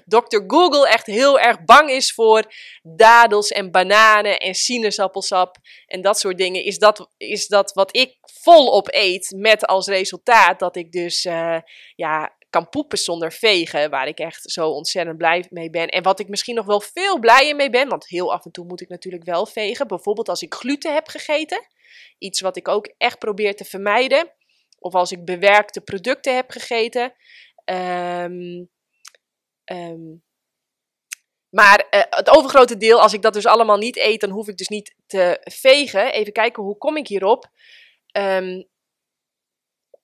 Dr. 0.05 0.43
Google 0.53 0.89
echt 0.89 1.05
heel 1.05 1.39
erg 1.39 1.63
bang 1.63 1.89
is 1.89 2.13
voor 2.13 2.53
dadels 2.81 3.51
en 3.51 3.71
bananen 3.71 4.39
en 4.39 4.53
sinaasappelsap 4.53 5.57
en 5.85 6.01
dat 6.01 6.19
soort 6.19 6.37
dingen, 6.37 6.63
is 6.63 6.77
dat, 6.77 7.09
is 7.17 7.47
dat 7.47 7.73
wat 7.73 7.95
ik 7.95 8.17
volop 8.21 8.87
eet. 8.91 9.33
Met 9.37 9.65
als 9.65 9.87
resultaat 9.87 10.59
dat 10.59 10.75
ik 10.75 10.91
dus 10.91 11.25
uh, 11.25 11.57
ja, 11.95 12.35
kan 12.53 12.69
poepen 12.69 12.97
zonder 12.97 13.31
vegen, 13.31 13.89
waar 13.89 14.07
ik 14.07 14.19
echt 14.19 14.51
zo 14.51 14.69
ontzettend 14.69 15.17
blij 15.17 15.45
mee 15.49 15.69
ben. 15.69 15.87
En 15.87 16.03
wat 16.03 16.19
ik 16.19 16.27
misschien 16.29 16.55
nog 16.55 16.65
wel 16.65 16.81
veel 16.81 17.19
blijer 17.19 17.55
mee 17.55 17.69
ben, 17.69 17.89
want 17.89 18.07
heel 18.07 18.33
af 18.33 18.45
en 18.45 18.51
toe 18.51 18.65
moet 18.65 18.81
ik 18.81 18.89
natuurlijk 18.89 19.23
wel 19.23 19.45
vegen. 19.45 19.87
Bijvoorbeeld 19.87 20.29
als 20.29 20.41
ik 20.41 20.53
gluten 20.53 20.93
heb 20.93 21.07
gegeten, 21.07 21.67
iets 22.17 22.41
wat 22.41 22.57
ik 22.57 22.67
ook 22.67 22.93
echt 22.97 23.19
probeer 23.19 23.55
te 23.55 23.65
vermijden. 23.65 24.31
Of 24.79 24.93
als 24.93 25.11
ik 25.11 25.25
bewerkte 25.25 25.81
producten 25.81 26.35
heb 26.35 26.49
gegeten. 26.51 27.13
Um, 27.65 28.69
um, 29.65 30.23
maar 31.49 31.87
uh, 31.91 32.01
het 32.09 32.29
overgrote 32.29 32.77
deel, 32.77 33.01
als 33.01 33.13
ik 33.13 33.21
dat 33.21 33.33
dus 33.33 33.45
allemaal 33.45 33.77
niet 33.77 33.97
eet, 33.97 34.21
dan 34.21 34.29
hoef 34.29 34.47
ik 34.47 34.57
dus 34.57 34.67
niet 34.67 34.95
te 35.05 35.41
vegen. 35.41 36.13
Even 36.13 36.33
kijken, 36.33 36.63
hoe 36.63 36.77
kom 36.77 36.97
ik 36.97 37.07
hierop? 37.07 37.49
Um, 38.17 38.67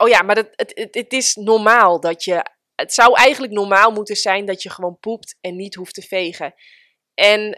oh 0.01 0.10
ja, 0.10 0.22
maar 0.22 0.36
het, 0.36 0.50
het, 0.56 0.72
het, 0.75 0.96
het, 0.96 1.13
is 1.13 1.36
normaal 1.36 2.00
dat 2.00 2.24
je. 2.24 2.58
Het 2.75 2.94
zou 2.94 3.15
eigenlijk 3.15 3.53
normaal 3.53 3.91
moeten 3.91 4.15
zijn 4.15 4.46
dat 4.46 4.62
je 4.62 4.70
gewoon 4.70 4.98
poept 5.00 5.38
en 5.41 5.56
niet 5.56 5.75
hoeft 5.75 5.94
te 5.94 6.01
vegen. 6.01 6.53
En 7.13 7.58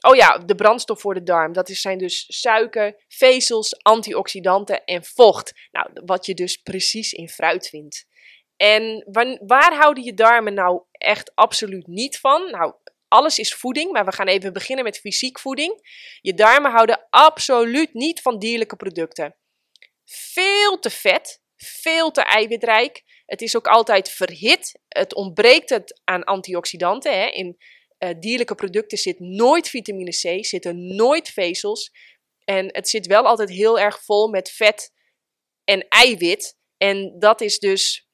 oh 0.00 0.16
ja, 0.16 0.38
de 0.38 0.54
brandstof 0.54 1.00
voor 1.00 1.14
de 1.14 1.22
darm. 1.22 1.52
Dat 1.52 1.68
zijn 1.68 1.98
dus 1.98 2.24
suiker, 2.28 3.04
vezels, 3.08 3.82
antioxidanten 3.82 4.84
en 4.84 5.04
vocht. 5.04 5.52
Nou, 5.70 5.90
wat 6.04 6.26
je 6.26 6.34
dus 6.34 6.56
precies 6.56 7.12
in 7.12 7.28
fruit 7.28 7.68
vindt. 7.68 8.06
En 8.56 9.04
waar 9.46 9.74
houden 9.74 10.04
je 10.04 10.14
darmen 10.14 10.54
nou 10.54 10.82
echt 10.92 11.34
absoluut 11.34 11.86
niet 11.86 12.18
van? 12.18 12.50
Nou, 12.50 12.74
alles 13.08 13.38
is 13.38 13.54
voeding, 13.54 13.92
maar 13.92 14.04
we 14.04 14.12
gaan 14.12 14.26
even 14.26 14.52
beginnen 14.52 14.84
met 14.84 14.98
fysiek 14.98 15.38
voeding. 15.38 15.80
Je 16.20 16.34
darmen 16.34 16.70
houden 16.70 17.06
absoluut 17.10 17.94
niet 17.94 18.22
van 18.22 18.38
dierlijke 18.38 18.76
producten. 18.76 19.36
Veel 20.04 20.78
te 20.78 20.90
vet, 20.90 21.41
veel 21.64 22.10
te 22.10 22.22
eiwitrijk. 22.22 23.02
Het 23.26 23.42
is 23.42 23.56
ook 23.56 23.66
altijd 23.66 24.08
verhit. 24.08 24.80
Het 24.88 25.14
ontbreekt 25.14 25.70
het 25.70 26.00
aan 26.04 26.24
antioxidanten. 26.24 27.12
Hè. 27.12 27.26
In 27.26 27.56
uh, 27.98 28.10
dierlijke 28.18 28.54
producten 28.54 28.98
zit 28.98 29.18
nooit 29.18 29.68
vitamine 29.68 30.10
C, 30.10 30.44
zitten 30.44 30.96
nooit 30.96 31.28
vezels. 31.28 31.90
En 32.44 32.66
het 32.66 32.88
zit 32.88 33.06
wel 33.06 33.26
altijd 33.26 33.50
heel 33.50 33.78
erg 33.78 34.04
vol 34.04 34.28
met 34.28 34.50
vet 34.50 34.92
en 35.64 35.88
eiwit. 35.88 36.58
En 36.76 37.18
dat 37.18 37.40
is 37.40 37.58
dus 37.58 38.10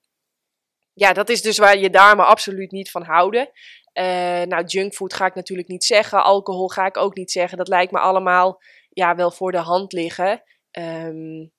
ja, 0.99 1.13
dat 1.13 1.29
is 1.29 1.43
dus 1.43 1.59
waar 1.59 1.79
je 1.79 1.91
darmen 1.91 2.27
absoluut 2.27 2.71
niet 2.71 2.91
van 2.91 3.03
houden. 3.03 3.51
Uh, 3.95 4.05
nou, 4.43 4.65
junkfood 4.65 5.15
ga 5.15 5.27
ik 5.27 5.35
natuurlijk 5.35 5.69
niet 5.69 5.85
zeggen. 5.85 6.25
Alcohol 6.25 6.69
ga 6.69 6.87
ik 6.87 6.97
ook 6.97 7.17
niet 7.17 7.31
zeggen. 7.31 7.59
Dat 7.59 7.69
lijkt 7.69 7.93
me 7.93 7.99
allemaal 7.99 8.63
ja, 8.89 9.15
wel 9.15 9.31
voor 9.31 9.53
de 9.53 9.59
hand 9.59 9.93
liggen. 9.93 10.43
Um, 10.79 11.53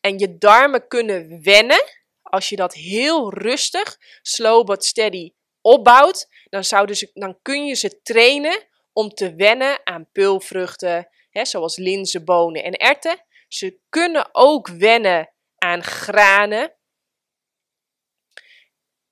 en 0.00 0.18
je 0.18 0.38
darmen 0.38 0.88
kunnen 0.88 1.42
wennen. 1.42 1.84
Als 2.22 2.48
je 2.48 2.56
dat 2.56 2.74
heel 2.74 3.34
rustig, 3.34 3.96
slow 4.22 4.66
but 4.66 4.84
steady 4.84 5.32
opbouwt, 5.60 6.28
dan, 6.48 6.64
ze, 6.64 7.10
dan 7.14 7.38
kun 7.42 7.66
je 7.66 7.74
ze 7.74 8.02
trainen 8.02 8.66
om 8.92 9.08
te 9.08 9.34
wennen 9.34 9.80
aan 9.84 10.08
peulvruchten, 10.12 11.08
hè, 11.30 11.44
zoals 11.44 11.76
linzen, 11.76 12.24
bonen 12.24 12.64
en 12.64 12.72
erten. 12.72 13.24
Ze 13.48 13.78
kunnen 13.88 14.28
ook 14.32 14.68
wennen 14.68 15.32
aan 15.58 15.82
granen, 15.82 16.78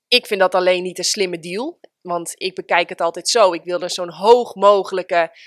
ik 0.07 0.25
vind 0.25 0.39
dat 0.39 0.55
alleen 0.55 0.83
niet 0.83 0.97
een 0.97 1.03
slimme 1.03 1.39
deal. 1.39 1.79
Want 2.01 2.33
ik 2.35 2.55
bekijk 2.55 2.89
het 2.89 3.01
altijd 3.01 3.29
zo. 3.29 3.53
Ik 3.53 3.63
wil 3.63 3.81
er 3.81 3.89
zo'n 3.89 4.11
hoog 4.11 4.55
mogelijke 4.55 5.37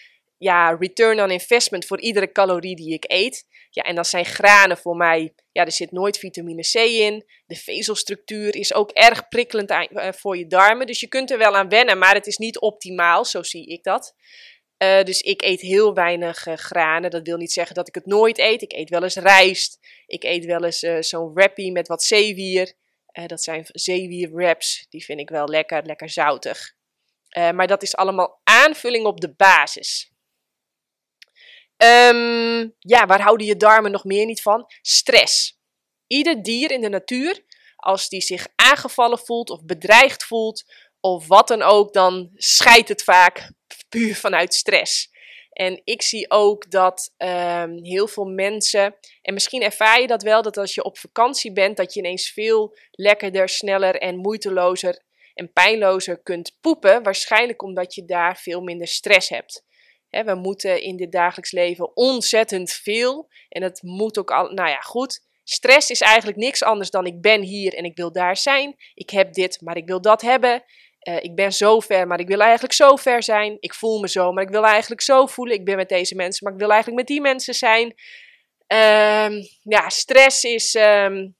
ja, 0.41 0.77
return 0.79 1.23
on 1.23 1.31
investment 1.31 1.85
voor 1.85 2.01
iedere 2.01 2.33
calorie 2.33 2.77
die 2.77 2.93
ik 2.93 3.05
eet. 3.07 3.47
Ja, 3.71 3.83
en 3.83 3.95
dan 3.95 4.05
zijn 4.05 4.25
granen 4.25 4.77
voor 4.77 4.97
mij, 4.97 5.35
ja, 5.53 5.65
er 5.65 5.73
zit 5.73 5.93
nooit 5.93 6.19
vitamine 6.19 6.63
C 6.63 6.75
in. 6.75 7.25
De 7.47 7.57
vezelstructuur 7.57 8.57
is 8.57 8.75
ook 8.75 8.91
erg 8.91 9.29
prikkelend 9.29 9.71
eh, 9.71 10.13
voor 10.13 10.37
je 10.37 10.47
darmen. 10.47 10.87
Dus 10.87 11.01
je 11.01 11.07
kunt 11.07 11.31
er 11.31 11.39
wel 11.39 11.57
aan 11.57 11.69
wennen, 11.69 11.99
maar 11.99 12.15
het 12.15 12.27
is 12.27 12.37
niet 12.37 12.59
optimaal, 12.59 13.25
zo 13.25 13.43
zie 13.43 13.67
ik 13.67 13.83
dat. 13.83 14.15
Uh, 14.83 15.03
dus 15.03 15.21
ik 15.21 15.43
eet 15.43 15.61
heel 15.61 15.95
weinig 15.95 16.47
uh, 16.47 16.55
granen. 16.55 17.11
Dat 17.11 17.27
wil 17.27 17.37
niet 17.37 17.53
zeggen 17.53 17.75
dat 17.75 17.89
ik 17.89 17.95
het 17.95 18.07
nooit 18.07 18.39
eet. 18.39 18.63
Ik 18.63 18.73
eet 18.73 18.91
wel 18.91 19.03
eens 19.03 19.17
rijst. 19.17 19.79
Ik 20.07 20.25
eet 20.25 20.45
wel 20.45 20.65
eens 20.65 21.09
zo'n 21.09 21.33
wrappie 21.35 21.73
met 21.73 21.89
wat 21.89 22.03
zeewier. 22.03 22.73
Dat 23.27 23.43
zijn 23.43 23.65
zeewierwraps, 23.67 24.87
die 24.89 25.05
vind 25.05 25.21
ik 25.21 25.29
wel 25.29 25.49
lekker, 25.49 25.85
lekker 25.85 26.11
zoutig. 26.11 26.75
Maar 27.31 27.67
dat 27.67 27.83
is 27.83 27.97
allemaal 27.97 28.41
aanvulling 28.45 29.05
op 29.05 29.21
de 29.21 29.35
basis. 29.35 30.11
Um, 31.83 32.75
ja, 32.79 33.07
waar 33.07 33.21
houden 33.21 33.47
je 33.47 33.57
darmen 33.57 33.91
nog 33.91 34.05
meer 34.05 34.27
niet 34.27 34.43
van? 34.43 34.65
Stress. 34.83 35.59
Ieder 36.07 36.43
dier 36.43 36.71
in 36.71 36.81
de 36.81 36.89
natuur, 36.89 37.45
als 37.77 38.09
die 38.09 38.21
zich 38.21 38.47
aangevallen 38.57 39.19
voelt 39.19 39.51
of 39.51 39.65
bedreigd 39.65 40.25
voelt 40.25 40.65
of 41.01 41.27
wat 41.27 41.49
dan 41.49 41.63
ook, 41.63 41.93
dan 41.93 42.31
scheidt 42.35 42.89
het 42.89 43.03
vaak 43.03 43.53
puur 43.89 44.17
vanuit 44.17 44.55
stress. 44.55 45.11
En 45.51 45.81
ik 45.85 46.03
zie 46.03 46.31
ook 46.31 46.71
dat 46.71 47.15
um, 47.19 47.85
heel 47.85 48.07
veel 48.09 48.25
mensen, 48.25 48.97
en 49.23 49.35
misschien 49.35 49.63
ervaar 49.63 50.01
je 50.01 50.07
dat 50.07 50.23
wel, 50.23 50.43
dat 50.43 50.57
als 50.57 50.75
je 50.75 50.85
op 50.85 50.99
vakantie 50.99 51.53
bent, 51.53 51.77
dat 51.77 51.95
je 51.95 52.01
ineens 52.01 52.31
veel 52.31 52.77
lekkerder, 52.91 53.49
sneller 53.49 53.97
en 53.97 54.17
moeitelozer 54.17 55.03
en 55.35 55.53
pijnlozer 55.53 56.23
kunt 56.23 56.57
poepen. 56.61 57.03
Waarschijnlijk 57.03 57.63
omdat 57.63 57.95
je 57.95 58.05
daar 58.05 58.37
veel 58.37 58.61
minder 58.61 58.89
stress 58.89 59.29
hebt. 59.29 59.65
We 60.11 60.35
moeten 60.35 60.83
in 60.83 60.97
dit 60.97 61.13
dagelijks 61.13 61.51
leven 61.51 61.97
ontzettend 61.97 62.73
veel. 62.73 63.29
En 63.49 63.63
het 63.63 63.83
moet 63.83 64.19
ook 64.19 64.31
al, 64.31 64.51
nou 64.51 64.69
ja, 64.69 64.81
goed. 64.81 65.29
Stress 65.45 65.91
is 65.91 66.01
eigenlijk 66.01 66.39
niks 66.39 66.63
anders 66.63 66.91
dan 66.91 67.07
ik 67.07 67.21
ben 67.21 67.43
hier 67.43 67.75
en 67.75 67.85
ik 67.85 67.97
wil 67.97 68.13
daar 68.13 68.37
zijn. 68.37 68.75
Ik 68.95 69.11
heb 69.11 69.33
dit, 69.33 69.61
maar 69.61 69.77
ik 69.77 69.87
wil 69.87 70.01
dat 70.01 70.21
hebben. 70.21 70.65
Uh, 71.09 71.17
ik 71.17 71.35
ben 71.35 71.53
zo 71.53 71.81
ver, 71.81 72.07
maar 72.07 72.21
ik 72.21 72.29
wil 72.29 72.41
eigenlijk 72.41 72.73
zo 72.73 72.97
ver 72.97 73.23
zijn. 73.23 73.57
Ik 73.61 73.75
voel 73.75 74.01
me 74.01 74.09
zo, 74.09 74.33
maar 74.33 74.43
ik 74.43 74.51
wil 74.51 74.67
eigenlijk 74.67 75.01
zo 75.01 75.27
voelen. 75.27 75.55
Ik 75.55 75.65
ben 75.65 75.77
met 75.77 75.89
deze 75.89 76.15
mensen, 76.15 76.45
maar 76.45 76.53
ik 76.53 76.59
wil 76.59 76.71
eigenlijk 76.71 76.99
met 76.99 77.09
die 77.09 77.21
mensen 77.21 77.55
zijn. 77.55 77.87
Um, 77.87 79.43
ja, 79.63 79.89
stress 79.89 80.45
is, 80.45 80.75
um, 80.75 81.37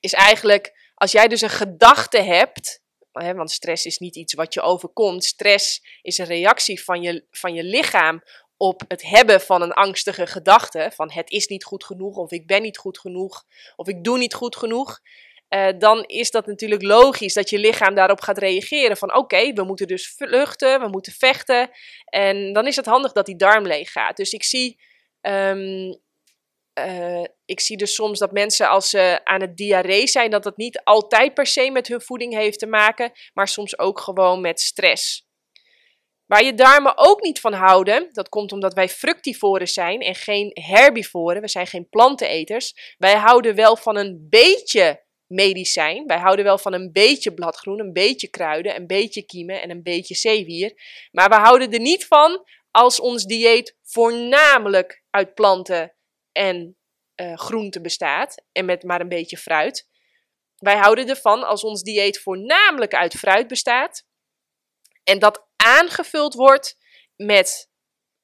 is 0.00 0.12
eigenlijk, 0.12 0.92
als 0.94 1.12
jij 1.12 1.28
dus 1.28 1.40
een 1.40 1.48
gedachte 1.48 2.22
hebt, 2.22 2.82
want 3.24 3.50
stress 3.50 3.86
is 3.86 3.98
niet 3.98 4.16
iets 4.16 4.34
wat 4.34 4.54
je 4.54 4.60
overkomt. 4.60 5.24
Stress 5.24 5.82
is 6.02 6.18
een 6.18 6.26
reactie 6.26 6.82
van 6.84 7.02
je, 7.02 7.24
van 7.30 7.54
je 7.54 7.64
lichaam 7.64 8.22
op 8.56 8.82
het 8.88 9.02
hebben 9.02 9.40
van 9.40 9.62
een 9.62 9.72
angstige 9.72 10.26
gedachte. 10.26 10.90
Van 10.94 11.10
het 11.12 11.30
is 11.30 11.46
niet 11.46 11.64
goed 11.64 11.84
genoeg, 11.84 12.16
of 12.16 12.30
ik 12.30 12.46
ben 12.46 12.62
niet 12.62 12.78
goed 12.78 12.98
genoeg, 12.98 13.44
of 13.76 13.88
ik 13.88 14.04
doe 14.04 14.18
niet 14.18 14.34
goed 14.34 14.56
genoeg. 14.56 15.00
Uh, 15.48 15.68
dan 15.78 16.04
is 16.04 16.30
dat 16.30 16.46
natuurlijk 16.46 16.82
logisch 16.82 17.34
dat 17.34 17.50
je 17.50 17.58
lichaam 17.58 17.94
daarop 17.94 18.20
gaat 18.20 18.38
reageren. 18.38 18.96
Van 18.96 19.14
oké, 19.14 19.52
we 19.52 19.62
moeten 19.64 19.86
dus 19.86 20.14
vluchten, 20.14 20.80
we 20.80 20.88
moeten 20.88 21.12
vechten. 21.12 21.70
En 22.04 22.52
dan 22.52 22.66
is 22.66 22.76
het 22.76 22.86
handig 22.86 23.12
dat 23.12 23.26
die 23.26 23.36
darm 23.36 23.66
leeg 23.66 23.92
gaat. 23.92 24.16
Dus 24.16 24.32
ik 24.32 24.44
zie, 24.44 24.80
um, 25.20 26.00
uh, 26.78 27.24
ik 27.44 27.60
zie 27.60 27.76
dus 27.76 27.94
soms 27.94 28.18
dat 28.18 28.32
mensen 28.32 28.68
als 28.68 28.90
ze 28.90 29.20
aan 29.24 29.40
het 29.40 29.56
diarree 29.56 30.06
zijn, 30.06 30.30
dat 30.30 30.42
dat 30.42 30.56
niet 30.56 30.80
altijd 30.84 31.34
per 31.34 31.46
se 31.46 31.70
met 31.70 31.88
hun 31.88 32.00
voeding 32.00 32.34
heeft 32.34 32.58
te 32.58 32.66
maken, 32.66 33.12
maar 33.32 33.48
soms 33.48 33.78
ook 33.78 34.00
gewoon 34.00 34.40
met 34.40 34.60
stress. 34.60 35.24
Waar 36.26 36.44
je 36.44 36.54
darmen 36.54 36.92
ook 36.96 37.22
niet 37.22 37.40
van 37.40 37.52
houden, 37.52 38.08
dat 38.12 38.28
komt 38.28 38.52
omdat 38.52 38.74
wij 38.74 38.88
fructivoren 38.88 39.68
zijn 39.68 40.00
en 40.00 40.14
geen 40.14 40.50
herbivoren, 40.52 41.40
we 41.40 41.48
zijn 41.48 41.66
geen 41.66 41.88
planteneters. 41.88 42.94
Wij 42.98 43.14
houden 43.16 43.54
wel 43.54 43.76
van 43.76 43.96
een 43.96 44.26
beetje 44.28 45.04
medicijn. 45.26 46.06
Wij 46.06 46.18
houden 46.18 46.44
wel 46.44 46.58
van 46.58 46.72
een 46.72 46.92
beetje 46.92 47.34
bladgroen, 47.34 47.80
een 47.80 47.92
beetje 47.92 48.28
kruiden, 48.28 48.76
een 48.76 48.86
beetje 48.86 49.22
kiemen 49.22 49.62
en 49.62 49.70
een 49.70 49.82
beetje 49.82 50.14
zeewier. 50.14 50.72
Maar 51.10 51.28
we 51.28 51.34
houden 51.34 51.72
er 51.72 51.80
niet 51.80 52.06
van 52.06 52.44
als 52.70 53.00
ons 53.00 53.24
dieet 53.24 53.76
voornamelijk 53.82 55.04
uit 55.10 55.34
planten 55.34 55.95
en 56.36 56.76
uh, 57.20 57.36
groenten 57.36 57.82
bestaat 57.82 58.44
en 58.52 58.64
met 58.64 58.82
maar 58.82 59.00
een 59.00 59.08
beetje 59.08 59.36
fruit. 59.36 59.88
Wij 60.56 60.76
houden 60.76 61.08
ervan 61.08 61.46
als 61.46 61.64
ons 61.64 61.82
dieet 61.82 62.20
voornamelijk 62.20 62.94
uit 62.94 63.14
fruit 63.14 63.46
bestaat 63.46 64.06
en 65.04 65.18
dat 65.18 65.46
aangevuld 65.56 66.34
wordt 66.34 66.76
met 67.16 67.70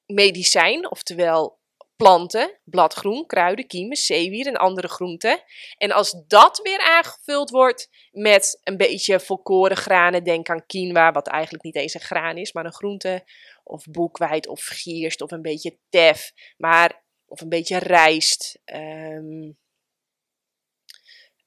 medicijn, 0.05 0.91
oftewel 0.91 1.61
planten, 1.95 2.59
bladgroen, 2.63 3.25
kruiden, 3.25 3.67
kiemen, 3.67 3.97
zeewier 3.97 4.47
en 4.47 4.55
andere 4.55 4.87
groenten. 4.87 5.43
En 5.77 5.91
als 5.91 6.23
dat 6.27 6.59
weer 6.63 6.79
aangevuld 6.79 7.49
wordt 7.49 7.89
met 8.11 8.59
een 8.63 8.77
beetje 8.77 9.19
volkoren 9.19 9.77
granen, 9.77 10.23
denk 10.23 10.49
aan 10.49 10.65
quinoa, 10.65 11.11
wat 11.11 11.27
eigenlijk 11.27 11.63
niet 11.63 11.75
eens 11.75 11.93
een 11.93 12.01
graan 12.01 12.37
is, 12.37 12.53
maar 12.53 12.65
een 12.65 12.73
groente, 12.73 13.23
of 13.63 13.85
boekweit 13.85 14.47
of 14.47 14.63
gierst 14.63 15.21
of 15.21 15.31
een 15.31 15.41
beetje 15.41 15.77
tef, 15.89 16.31
maar, 16.57 17.02
of 17.33 17.41
een 17.41 17.49
beetje 17.49 17.77
rijst. 17.77 18.59
Um, 18.65 19.57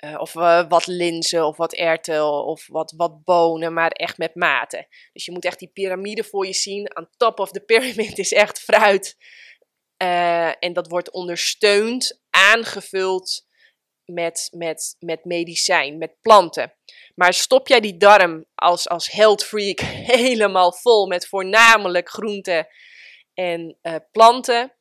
uh, 0.04 0.20
of 0.20 0.34
uh, 0.34 0.68
wat 0.68 0.86
linzen 0.86 1.46
of 1.46 1.56
wat 1.56 1.72
erwten 1.72 2.44
of 2.44 2.66
wat, 2.66 2.92
wat 2.96 3.24
bonen, 3.24 3.72
maar 3.72 3.90
echt 3.90 4.18
met 4.18 4.34
mate. 4.34 4.86
Dus 5.12 5.24
je 5.24 5.32
moet 5.32 5.44
echt 5.44 5.58
die 5.58 5.70
piramide 5.72 6.24
voor 6.24 6.46
je 6.46 6.52
zien. 6.52 6.96
On 6.96 7.08
top 7.16 7.38
of 7.38 7.50
the 7.50 7.60
pyramid 7.60 8.18
is 8.18 8.32
echt 8.32 8.58
fruit. 8.58 9.16
Uh, 10.02 10.64
en 10.64 10.72
dat 10.72 10.88
wordt 10.88 11.10
ondersteund, 11.10 12.20
aangevuld 12.30 13.46
met, 14.04 14.48
met, 14.52 14.96
met 14.98 15.24
medicijn, 15.24 15.98
met 15.98 16.20
planten. 16.22 16.74
Maar 17.14 17.34
stop 17.34 17.68
jij 17.68 17.80
die 17.80 17.96
darm 17.96 18.46
als, 18.54 18.88
als 18.88 19.10
health 19.10 19.44
freak 19.44 19.80
helemaal 20.16 20.72
vol 20.72 21.06
met 21.06 21.28
voornamelijk 21.28 22.08
groenten 22.08 22.68
en 23.34 23.78
planten, 24.12 24.75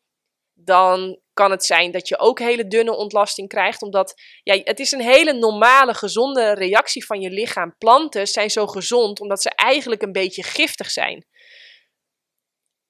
dan 0.55 1.19
kan 1.33 1.51
het 1.51 1.65
zijn 1.65 1.91
dat 1.91 2.07
je 2.07 2.19
ook 2.19 2.39
hele 2.39 2.67
dunne 2.67 2.95
ontlasting 2.95 3.47
krijgt. 3.47 3.81
Omdat 3.81 4.13
ja, 4.43 4.61
het 4.63 4.79
is 4.79 4.91
een 4.91 5.01
hele 5.01 5.33
normale, 5.33 5.93
gezonde 5.93 6.53
reactie 6.53 7.05
van 7.05 7.21
je 7.21 7.29
lichaam. 7.29 7.75
Planten 7.77 8.27
zijn 8.27 8.49
zo 8.49 8.67
gezond 8.67 9.19
omdat 9.19 9.41
ze 9.41 9.49
eigenlijk 9.49 10.01
een 10.01 10.11
beetje 10.11 10.43
giftig 10.43 10.91
zijn. 10.91 11.25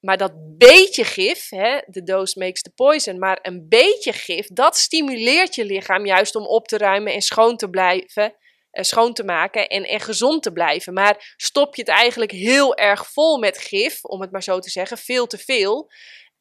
Maar 0.00 0.16
dat 0.16 0.56
beetje 0.58 1.04
gif, 1.04 1.48
de 1.86 2.02
dose 2.04 2.38
makes 2.38 2.62
the 2.62 2.70
poison, 2.74 3.18
maar 3.18 3.38
een 3.42 3.66
beetje 3.68 4.12
gif, 4.12 4.46
dat 4.46 4.76
stimuleert 4.76 5.54
je 5.54 5.64
lichaam 5.64 6.06
juist 6.06 6.34
om 6.34 6.46
op 6.46 6.68
te 6.68 6.78
ruimen 6.78 7.12
en 7.12 7.20
schoon 7.20 7.56
te 7.56 7.70
blijven, 7.70 8.36
eh, 8.70 8.84
schoon 8.84 9.12
te 9.12 9.24
maken 9.24 9.66
en, 9.66 9.84
en 9.84 10.00
gezond 10.00 10.42
te 10.42 10.52
blijven. 10.52 10.92
Maar 10.92 11.34
stop 11.36 11.74
je 11.74 11.82
het 11.82 11.90
eigenlijk 11.90 12.30
heel 12.30 12.76
erg 12.76 13.12
vol 13.12 13.38
met 13.38 13.58
gif, 13.58 14.04
om 14.04 14.20
het 14.20 14.30
maar 14.30 14.42
zo 14.42 14.58
te 14.58 14.70
zeggen, 14.70 14.98
veel 14.98 15.26
te 15.26 15.38
veel, 15.38 15.90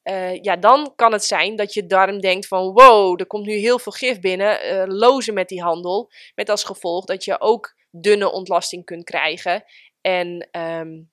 uh, 0.10 0.42
ja, 0.42 0.56
dan 0.56 0.94
kan 0.96 1.12
het 1.12 1.24
zijn 1.24 1.56
dat 1.56 1.74
je 1.74 1.86
darm 1.86 2.20
denkt 2.20 2.48
van 2.48 2.74
wow, 2.74 3.20
er 3.20 3.28
komt 3.28 3.46
nu 3.46 3.54
heel 3.54 3.80
veel 3.80 3.92
gif 3.92 4.20
binnen, 4.20 4.74
uh, 4.74 4.84
lozen 4.86 5.34
met 5.34 5.48
die 5.48 5.62
handel. 5.62 6.12
Met 6.36 6.50
als 6.50 6.64
gevolg 6.64 7.06
dat 7.06 7.24
je 7.24 7.42
ook 7.42 7.76
dunne 7.92 8.32
ontlasting 8.32 8.86
kunt 8.86 9.04
krijgen 9.04 9.64
en, 10.02 10.50
um, 10.52 11.12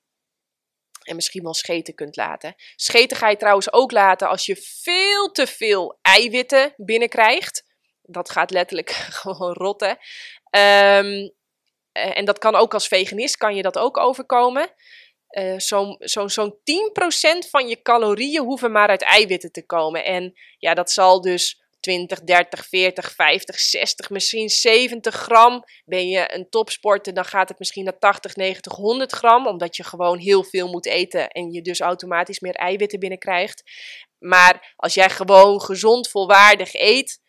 en 1.02 1.14
misschien 1.14 1.42
wel 1.42 1.54
scheten 1.54 1.94
kunt 1.94 2.16
laten. 2.16 2.54
Scheten 2.76 3.16
ga 3.16 3.28
je 3.28 3.36
trouwens 3.36 3.72
ook 3.72 3.92
laten 3.92 4.28
als 4.28 4.46
je 4.46 4.56
veel 4.56 5.30
te 5.30 5.46
veel 5.46 5.98
eiwitten 6.02 6.74
binnenkrijgt. 6.76 7.64
Dat 8.02 8.30
gaat 8.30 8.50
letterlijk 8.50 8.90
gewoon 9.22 9.52
rotten. 9.52 9.90
Um, 10.50 11.32
en 11.92 12.24
dat 12.24 12.38
kan 12.38 12.54
ook 12.54 12.74
als 12.74 12.88
veganist, 12.88 13.36
kan 13.36 13.54
je 13.54 13.62
dat 13.62 13.78
ook 13.78 13.98
overkomen. 13.98 14.74
Uh, 15.38 15.54
Zo'n 15.56 15.96
zo, 15.98 16.28
zo 16.28 16.50
10% 16.50 17.48
van 17.50 17.68
je 17.68 17.82
calorieën 17.82 18.42
hoeven 18.42 18.72
maar 18.72 18.88
uit 18.88 19.02
eiwitten 19.02 19.52
te 19.52 19.66
komen. 19.66 20.04
En 20.04 20.32
ja, 20.58 20.74
dat 20.74 20.90
zal 20.90 21.20
dus 21.20 21.62
20, 21.80 22.20
30, 22.20 22.66
40, 22.66 23.12
50, 23.12 23.58
60, 23.58 24.10
misschien 24.10 24.48
70 24.48 25.14
gram. 25.14 25.64
Ben 25.84 26.08
je 26.08 26.34
een 26.34 26.48
topsporter, 26.50 27.14
dan 27.14 27.24
gaat 27.24 27.48
het 27.48 27.58
misschien 27.58 27.84
naar 27.84 27.98
80, 27.98 28.36
90, 28.36 28.72
100 28.72 29.12
gram. 29.12 29.46
Omdat 29.46 29.76
je 29.76 29.84
gewoon 29.84 30.18
heel 30.18 30.44
veel 30.44 30.68
moet 30.68 30.86
eten 30.86 31.28
en 31.28 31.50
je 31.50 31.62
dus 31.62 31.80
automatisch 31.80 32.40
meer 32.40 32.54
eiwitten 32.54 32.98
binnenkrijgt. 32.98 33.62
Maar 34.18 34.74
als 34.76 34.94
jij 34.94 35.10
gewoon 35.10 35.60
gezond, 35.60 36.08
volwaardig 36.08 36.74
eet, 36.74 37.20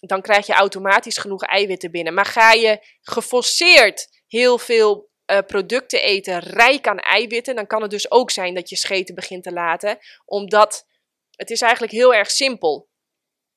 dan 0.00 0.22
krijg 0.22 0.46
je 0.46 0.52
automatisch 0.52 1.18
genoeg 1.18 1.42
eiwitten 1.42 1.90
binnen. 1.90 2.14
Maar 2.14 2.26
ga 2.26 2.52
je 2.52 2.86
geforceerd 3.00 4.08
heel 4.26 4.58
veel 4.58 5.08
uh, 5.26 5.38
producten 5.46 6.02
eten 6.02 6.38
rijk 6.38 6.86
aan 6.86 6.98
eiwitten, 6.98 7.54
dan 7.54 7.66
kan 7.66 7.82
het 7.82 7.90
dus 7.90 8.10
ook 8.10 8.30
zijn 8.30 8.54
dat 8.54 8.68
je 8.68 8.76
scheten 8.76 9.14
begint 9.14 9.42
te 9.42 9.52
laten. 9.52 9.98
Omdat 10.24 10.86
het 11.30 11.50
is 11.50 11.60
eigenlijk 11.60 11.92
heel 11.92 12.14
erg 12.14 12.30
simpel. 12.30 12.88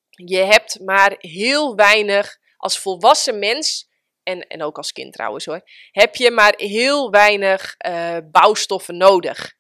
Je 0.10 0.38
hebt 0.38 0.80
maar 0.80 1.16
heel 1.18 1.76
weinig 1.76 2.38
als 2.58 2.80
volwassen 2.80 3.40
mens. 3.40 3.88
En, 4.24 4.48
en 4.48 4.64
ook 4.64 4.78
als 4.78 4.92
kind 4.92 5.14
trouwens 5.14 5.46
hoor. 5.46 5.62
Heb 5.92 6.16
je 6.16 6.32
maar 6.32 6.54
heel 6.58 7.12
weinig 7.12 7.76
uh, 7.88 8.18
bouwstoffen 8.32 8.98
nodig. 8.98 9.58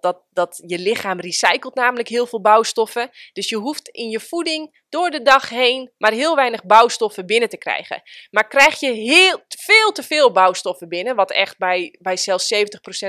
Dat, 0.00 0.22
dat, 0.30 0.62
je 0.66 0.78
lichaam 0.78 1.20
recycelt 1.20 1.74
namelijk 1.74 2.08
heel 2.08 2.26
veel 2.26 2.40
bouwstoffen. 2.40 3.10
Dus 3.32 3.48
je 3.48 3.56
hoeft 3.56 3.88
in 3.88 4.08
je 4.08 4.20
voeding 4.20 4.82
door 4.88 5.10
de 5.10 5.22
dag 5.22 5.48
heen 5.48 5.92
maar 5.98 6.12
heel 6.12 6.34
weinig 6.34 6.64
bouwstoffen 6.64 7.26
binnen 7.26 7.48
te 7.48 7.58
krijgen. 7.58 8.02
Maar 8.30 8.48
krijg 8.48 8.80
je 8.80 8.92
heel, 8.92 9.42
veel 9.48 9.92
te 9.92 10.02
veel 10.02 10.32
bouwstoffen 10.32 10.88
binnen, 10.88 11.16
wat 11.16 11.30
echt 11.30 11.58
bij, 11.58 11.96
bij 12.00 12.16
zelfs 12.16 12.54
70% 12.54 12.58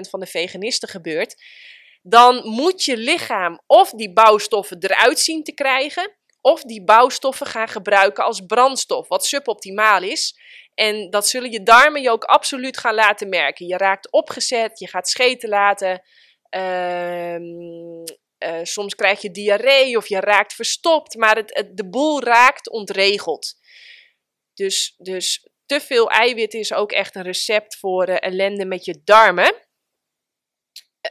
van 0.10 0.20
de 0.20 0.26
veganisten 0.26 0.90
gebeurt, 0.90 1.44
dan 2.02 2.48
moet 2.48 2.84
je 2.84 2.98
lichaam 2.98 3.62
of 3.66 3.92
die 3.92 4.14
bouwstoffen 4.14 4.78
eruit 4.80 5.20
zien 5.20 5.44
te 5.44 5.54
krijgen, 5.54 6.16
of 6.42 6.62
die 6.62 6.84
bouwstoffen 6.84 7.48
gaan 7.48 7.68
gebruiken 7.68 8.24
als 8.24 8.42
brandstof, 8.42 9.08
wat 9.08 9.26
suboptimaal 9.26 10.02
is. 10.02 10.40
En 10.74 11.10
dat 11.10 11.28
zullen 11.28 11.52
je 11.52 11.64
darmen 11.64 12.02
je 12.02 12.12
ook 12.12 12.24
absoluut 12.24 12.78
gaan 12.78 12.96
laten 12.96 13.30
merken. 13.30 13.68
Je 13.68 13.78
raakt 13.78 14.12
opgezet, 14.12 14.80
je 14.80 14.88
gaat 14.88 15.10
scheten 15.10 15.50
laten. 15.50 16.02
Ehm, 16.50 18.04
eh, 18.38 18.64
soms 18.64 18.96
krijg 18.96 19.22
je 19.22 19.32
diarree 19.32 19.98
of 19.98 20.08
je 20.08 20.20
raakt 20.20 20.54
verstopt, 20.54 21.16
maar 21.16 21.36
het, 21.36 21.72
de 21.74 21.90
boel 21.90 22.24
raakt 22.24 22.70
ontregeld. 22.70 23.56
Dus, 24.54 24.94
dus 24.98 25.48
te 25.66 25.82
veel 25.82 26.10
eiwit 26.10 26.54
is 26.54 26.74
ook 26.74 26.92
echt 26.92 27.16
een 27.16 27.24
recept 27.24 27.78
voor 27.78 28.10
uh, 28.10 28.16
ellende 28.20 28.66
met 28.66 28.86
je 28.86 29.02
darmen. 29.04 29.66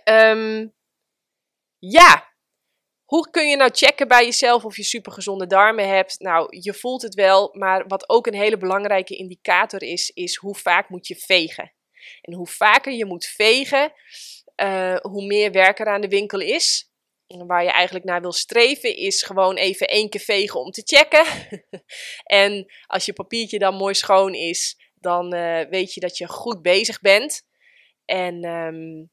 Um, 0.05 0.75
ja, 1.79 2.35
hoe 3.05 3.31
kun 3.31 3.49
je 3.49 3.57
nou 3.57 3.71
checken 3.75 4.09
bij 4.09 4.25
jezelf 4.25 4.65
of 4.65 4.77
je 4.77 4.83
supergezonde 4.83 5.47
darmen 5.47 5.89
hebt? 5.89 6.21
Nou, 6.21 6.61
je 6.61 6.75
voelt 6.75 7.03
het 7.03 7.15
wel, 7.15 7.51
maar 7.53 7.87
wat 7.87 8.09
ook 8.09 8.27
een 8.27 8.35
hele 8.35 8.59
belangrijke 8.59 9.17
indicator 9.17 9.83
is, 9.83 10.11
is 10.11 10.37
hoe 10.37 10.55
vaak 10.55 10.89
moet 10.89 11.07
je 11.07 11.17
vegen. 11.17 11.73
En 12.21 12.35
hoe 12.35 12.47
vaker 12.47 12.93
je 12.93 13.05
moet 13.05 13.27
vegen, 13.27 13.93
uh, 14.63 14.97
hoe 14.97 15.27
meer 15.27 15.53
werk 15.53 15.79
er 15.79 15.87
aan 15.87 16.01
de 16.01 16.09
winkel 16.09 16.41
is. 16.41 16.91
Waar 17.27 17.63
je 17.63 17.71
eigenlijk 17.71 18.05
naar 18.05 18.21
wil 18.21 18.33
streven, 18.33 18.97
is 18.97 19.23
gewoon 19.23 19.57
even 19.57 19.87
één 19.89 20.09
keer 20.09 20.21
vegen 20.21 20.61
om 20.61 20.71
te 20.71 20.83
checken. 20.85 21.27
en 22.43 22.73
als 22.87 23.07
je 23.07 23.13
papiertje 23.13 23.59
dan 23.59 23.75
mooi 23.75 23.95
schoon 23.95 24.35
is, 24.35 24.77
dan 24.95 25.35
uh, 25.35 25.69
weet 25.69 25.95
je 25.95 26.01
dat 26.01 26.19
je 26.19 26.29
goed 26.29 26.63
bezig 26.63 27.01
bent. 27.01 27.43
En 28.05 28.45
um, 28.45 29.11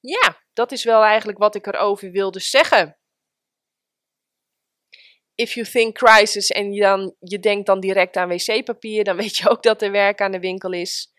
ja, 0.00 0.42
dat 0.52 0.72
is 0.72 0.84
wel 0.84 1.02
eigenlijk 1.02 1.38
wat 1.38 1.54
ik 1.54 1.66
erover 1.66 2.10
wilde 2.10 2.40
zeggen. 2.40 2.98
If 5.34 5.52
you 5.52 5.66
think 5.66 5.94
crisis 5.94 6.50
en 6.50 6.72
je, 6.72 6.80
dan, 6.80 7.14
je 7.18 7.38
denkt 7.38 7.66
dan 7.66 7.80
direct 7.80 8.16
aan 8.16 8.28
wc-papier, 8.28 9.04
dan 9.04 9.16
weet 9.16 9.36
je 9.36 9.48
ook 9.48 9.62
dat 9.62 9.82
er 9.82 9.90
werk 9.90 10.20
aan 10.20 10.32
de 10.32 10.40
winkel 10.40 10.72
is. 10.72 11.12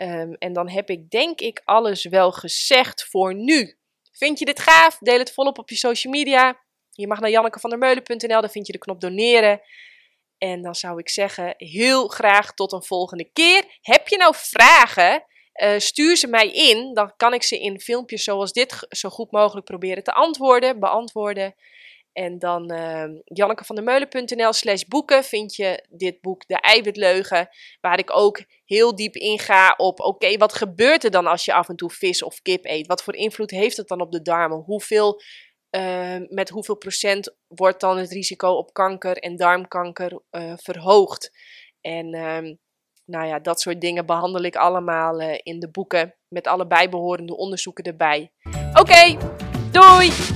Um, 0.00 0.34
en 0.34 0.52
dan 0.52 0.68
heb 0.68 0.90
ik 0.90 1.10
denk 1.10 1.40
ik 1.40 1.62
alles 1.64 2.04
wel 2.04 2.32
gezegd 2.32 3.04
voor 3.04 3.34
nu. 3.34 3.78
Vind 4.12 4.38
je 4.38 4.44
dit 4.44 4.60
gaaf? 4.60 4.98
Deel 4.98 5.18
het 5.18 5.32
volop 5.32 5.58
op 5.58 5.68
je 5.68 5.76
social 5.76 6.12
media. 6.12 6.60
Je 6.90 7.06
mag 7.06 7.20
naar 7.20 7.30
jannekevandermeulen.nl, 7.30 8.40
daar 8.40 8.50
vind 8.50 8.66
je 8.66 8.72
de 8.72 8.78
knop 8.78 9.00
doneren. 9.00 9.60
En 10.38 10.62
dan 10.62 10.74
zou 10.74 10.98
ik 10.98 11.08
zeggen, 11.08 11.54
heel 11.56 12.08
graag 12.08 12.54
tot 12.54 12.72
een 12.72 12.82
volgende 12.82 13.30
keer. 13.32 13.64
Heb 13.80 14.08
je 14.08 14.16
nou 14.16 14.34
vragen? 14.36 15.24
Uh, 15.62 15.78
stuur 15.78 16.16
ze 16.16 16.26
mij 16.26 16.50
in, 16.50 16.94
dan 16.94 17.12
kan 17.16 17.34
ik 17.34 17.42
ze 17.42 17.60
in 17.60 17.80
filmpjes 17.80 18.24
zoals 18.24 18.52
dit 18.52 18.86
zo 18.88 19.08
goed 19.08 19.30
mogelijk 19.30 19.66
proberen 19.66 20.02
te 20.02 20.12
antwoorden, 20.12 20.80
beantwoorden. 20.80 21.54
En 22.16 22.38
dan 22.38 22.72
uh, 22.72 23.04
jannekevandermeulen.nl 23.24 24.52
slash 24.52 24.82
boeken 24.82 25.24
vind 25.24 25.54
je 25.54 25.84
dit 25.90 26.20
boek 26.20 26.46
De 26.46 26.60
Eiwitleugen, 26.60 27.48
waar 27.80 27.98
ik 27.98 28.16
ook 28.16 28.44
heel 28.64 28.94
diep 28.94 29.14
inga 29.14 29.74
op, 29.76 30.00
oké, 30.00 30.36
wat 30.36 30.54
gebeurt 30.54 31.04
er 31.04 31.10
dan 31.10 31.26
als 31.26 31.44
je 31.44 31.52
af 31.52 31.68
en 31.68 31.76
toe 31.76 31.90
vis 31.90 32.22
of 32.22 32.42
kip 32.42 32.64
eet? 32.64 32.86
Wat 32.86 33.02
voor 33.02 33.14
invloed 33.14 33.50
heeft 33.50 33.76
het 33.76 33.88
dan 33.88 34.00
op 34.00 34.12
de 34.12 34.22
darmen? 34.22 34.58
Hoeveel, 34.58 35.20
uh, 35.70 36.16
met 36.28 36.48
hoeveel 36.48 36.76
procent 36.76 37.36
wordt 37.46 37.80
dan 37.80 37.98
het 37.98 38.12
risico 38.12 38.48
op 38.48 38.72
kanker 38.72 39.16
en 39.16 39.36
darmkanker 39.36 40.20
uh, 40.30 40.52
verhoogd? 40.56 41.30
En 41.80 42.14
ehm, 42.14 42.54
nou 43.04 43.26
ja, 43.26 43.38
dat 43.38 43.60
soort 43.60 43.80
dingen 43.80 44.06
behandel 44.06 44.42
ik 44.42 44.56
allemaal 44.56 45.20
uh, 45.20 45.34
in 45.42 45.60
de 45.60 45.70
boeken 45.70 46.14
met 46.28 46.46
alle 46.46 46.66
bijbehorende 46.66 47.36
onderzoeken 47.36 47.84
erbij. 47.84 48.32
Oké, 48.74 49.16
doei! 49.72 50.35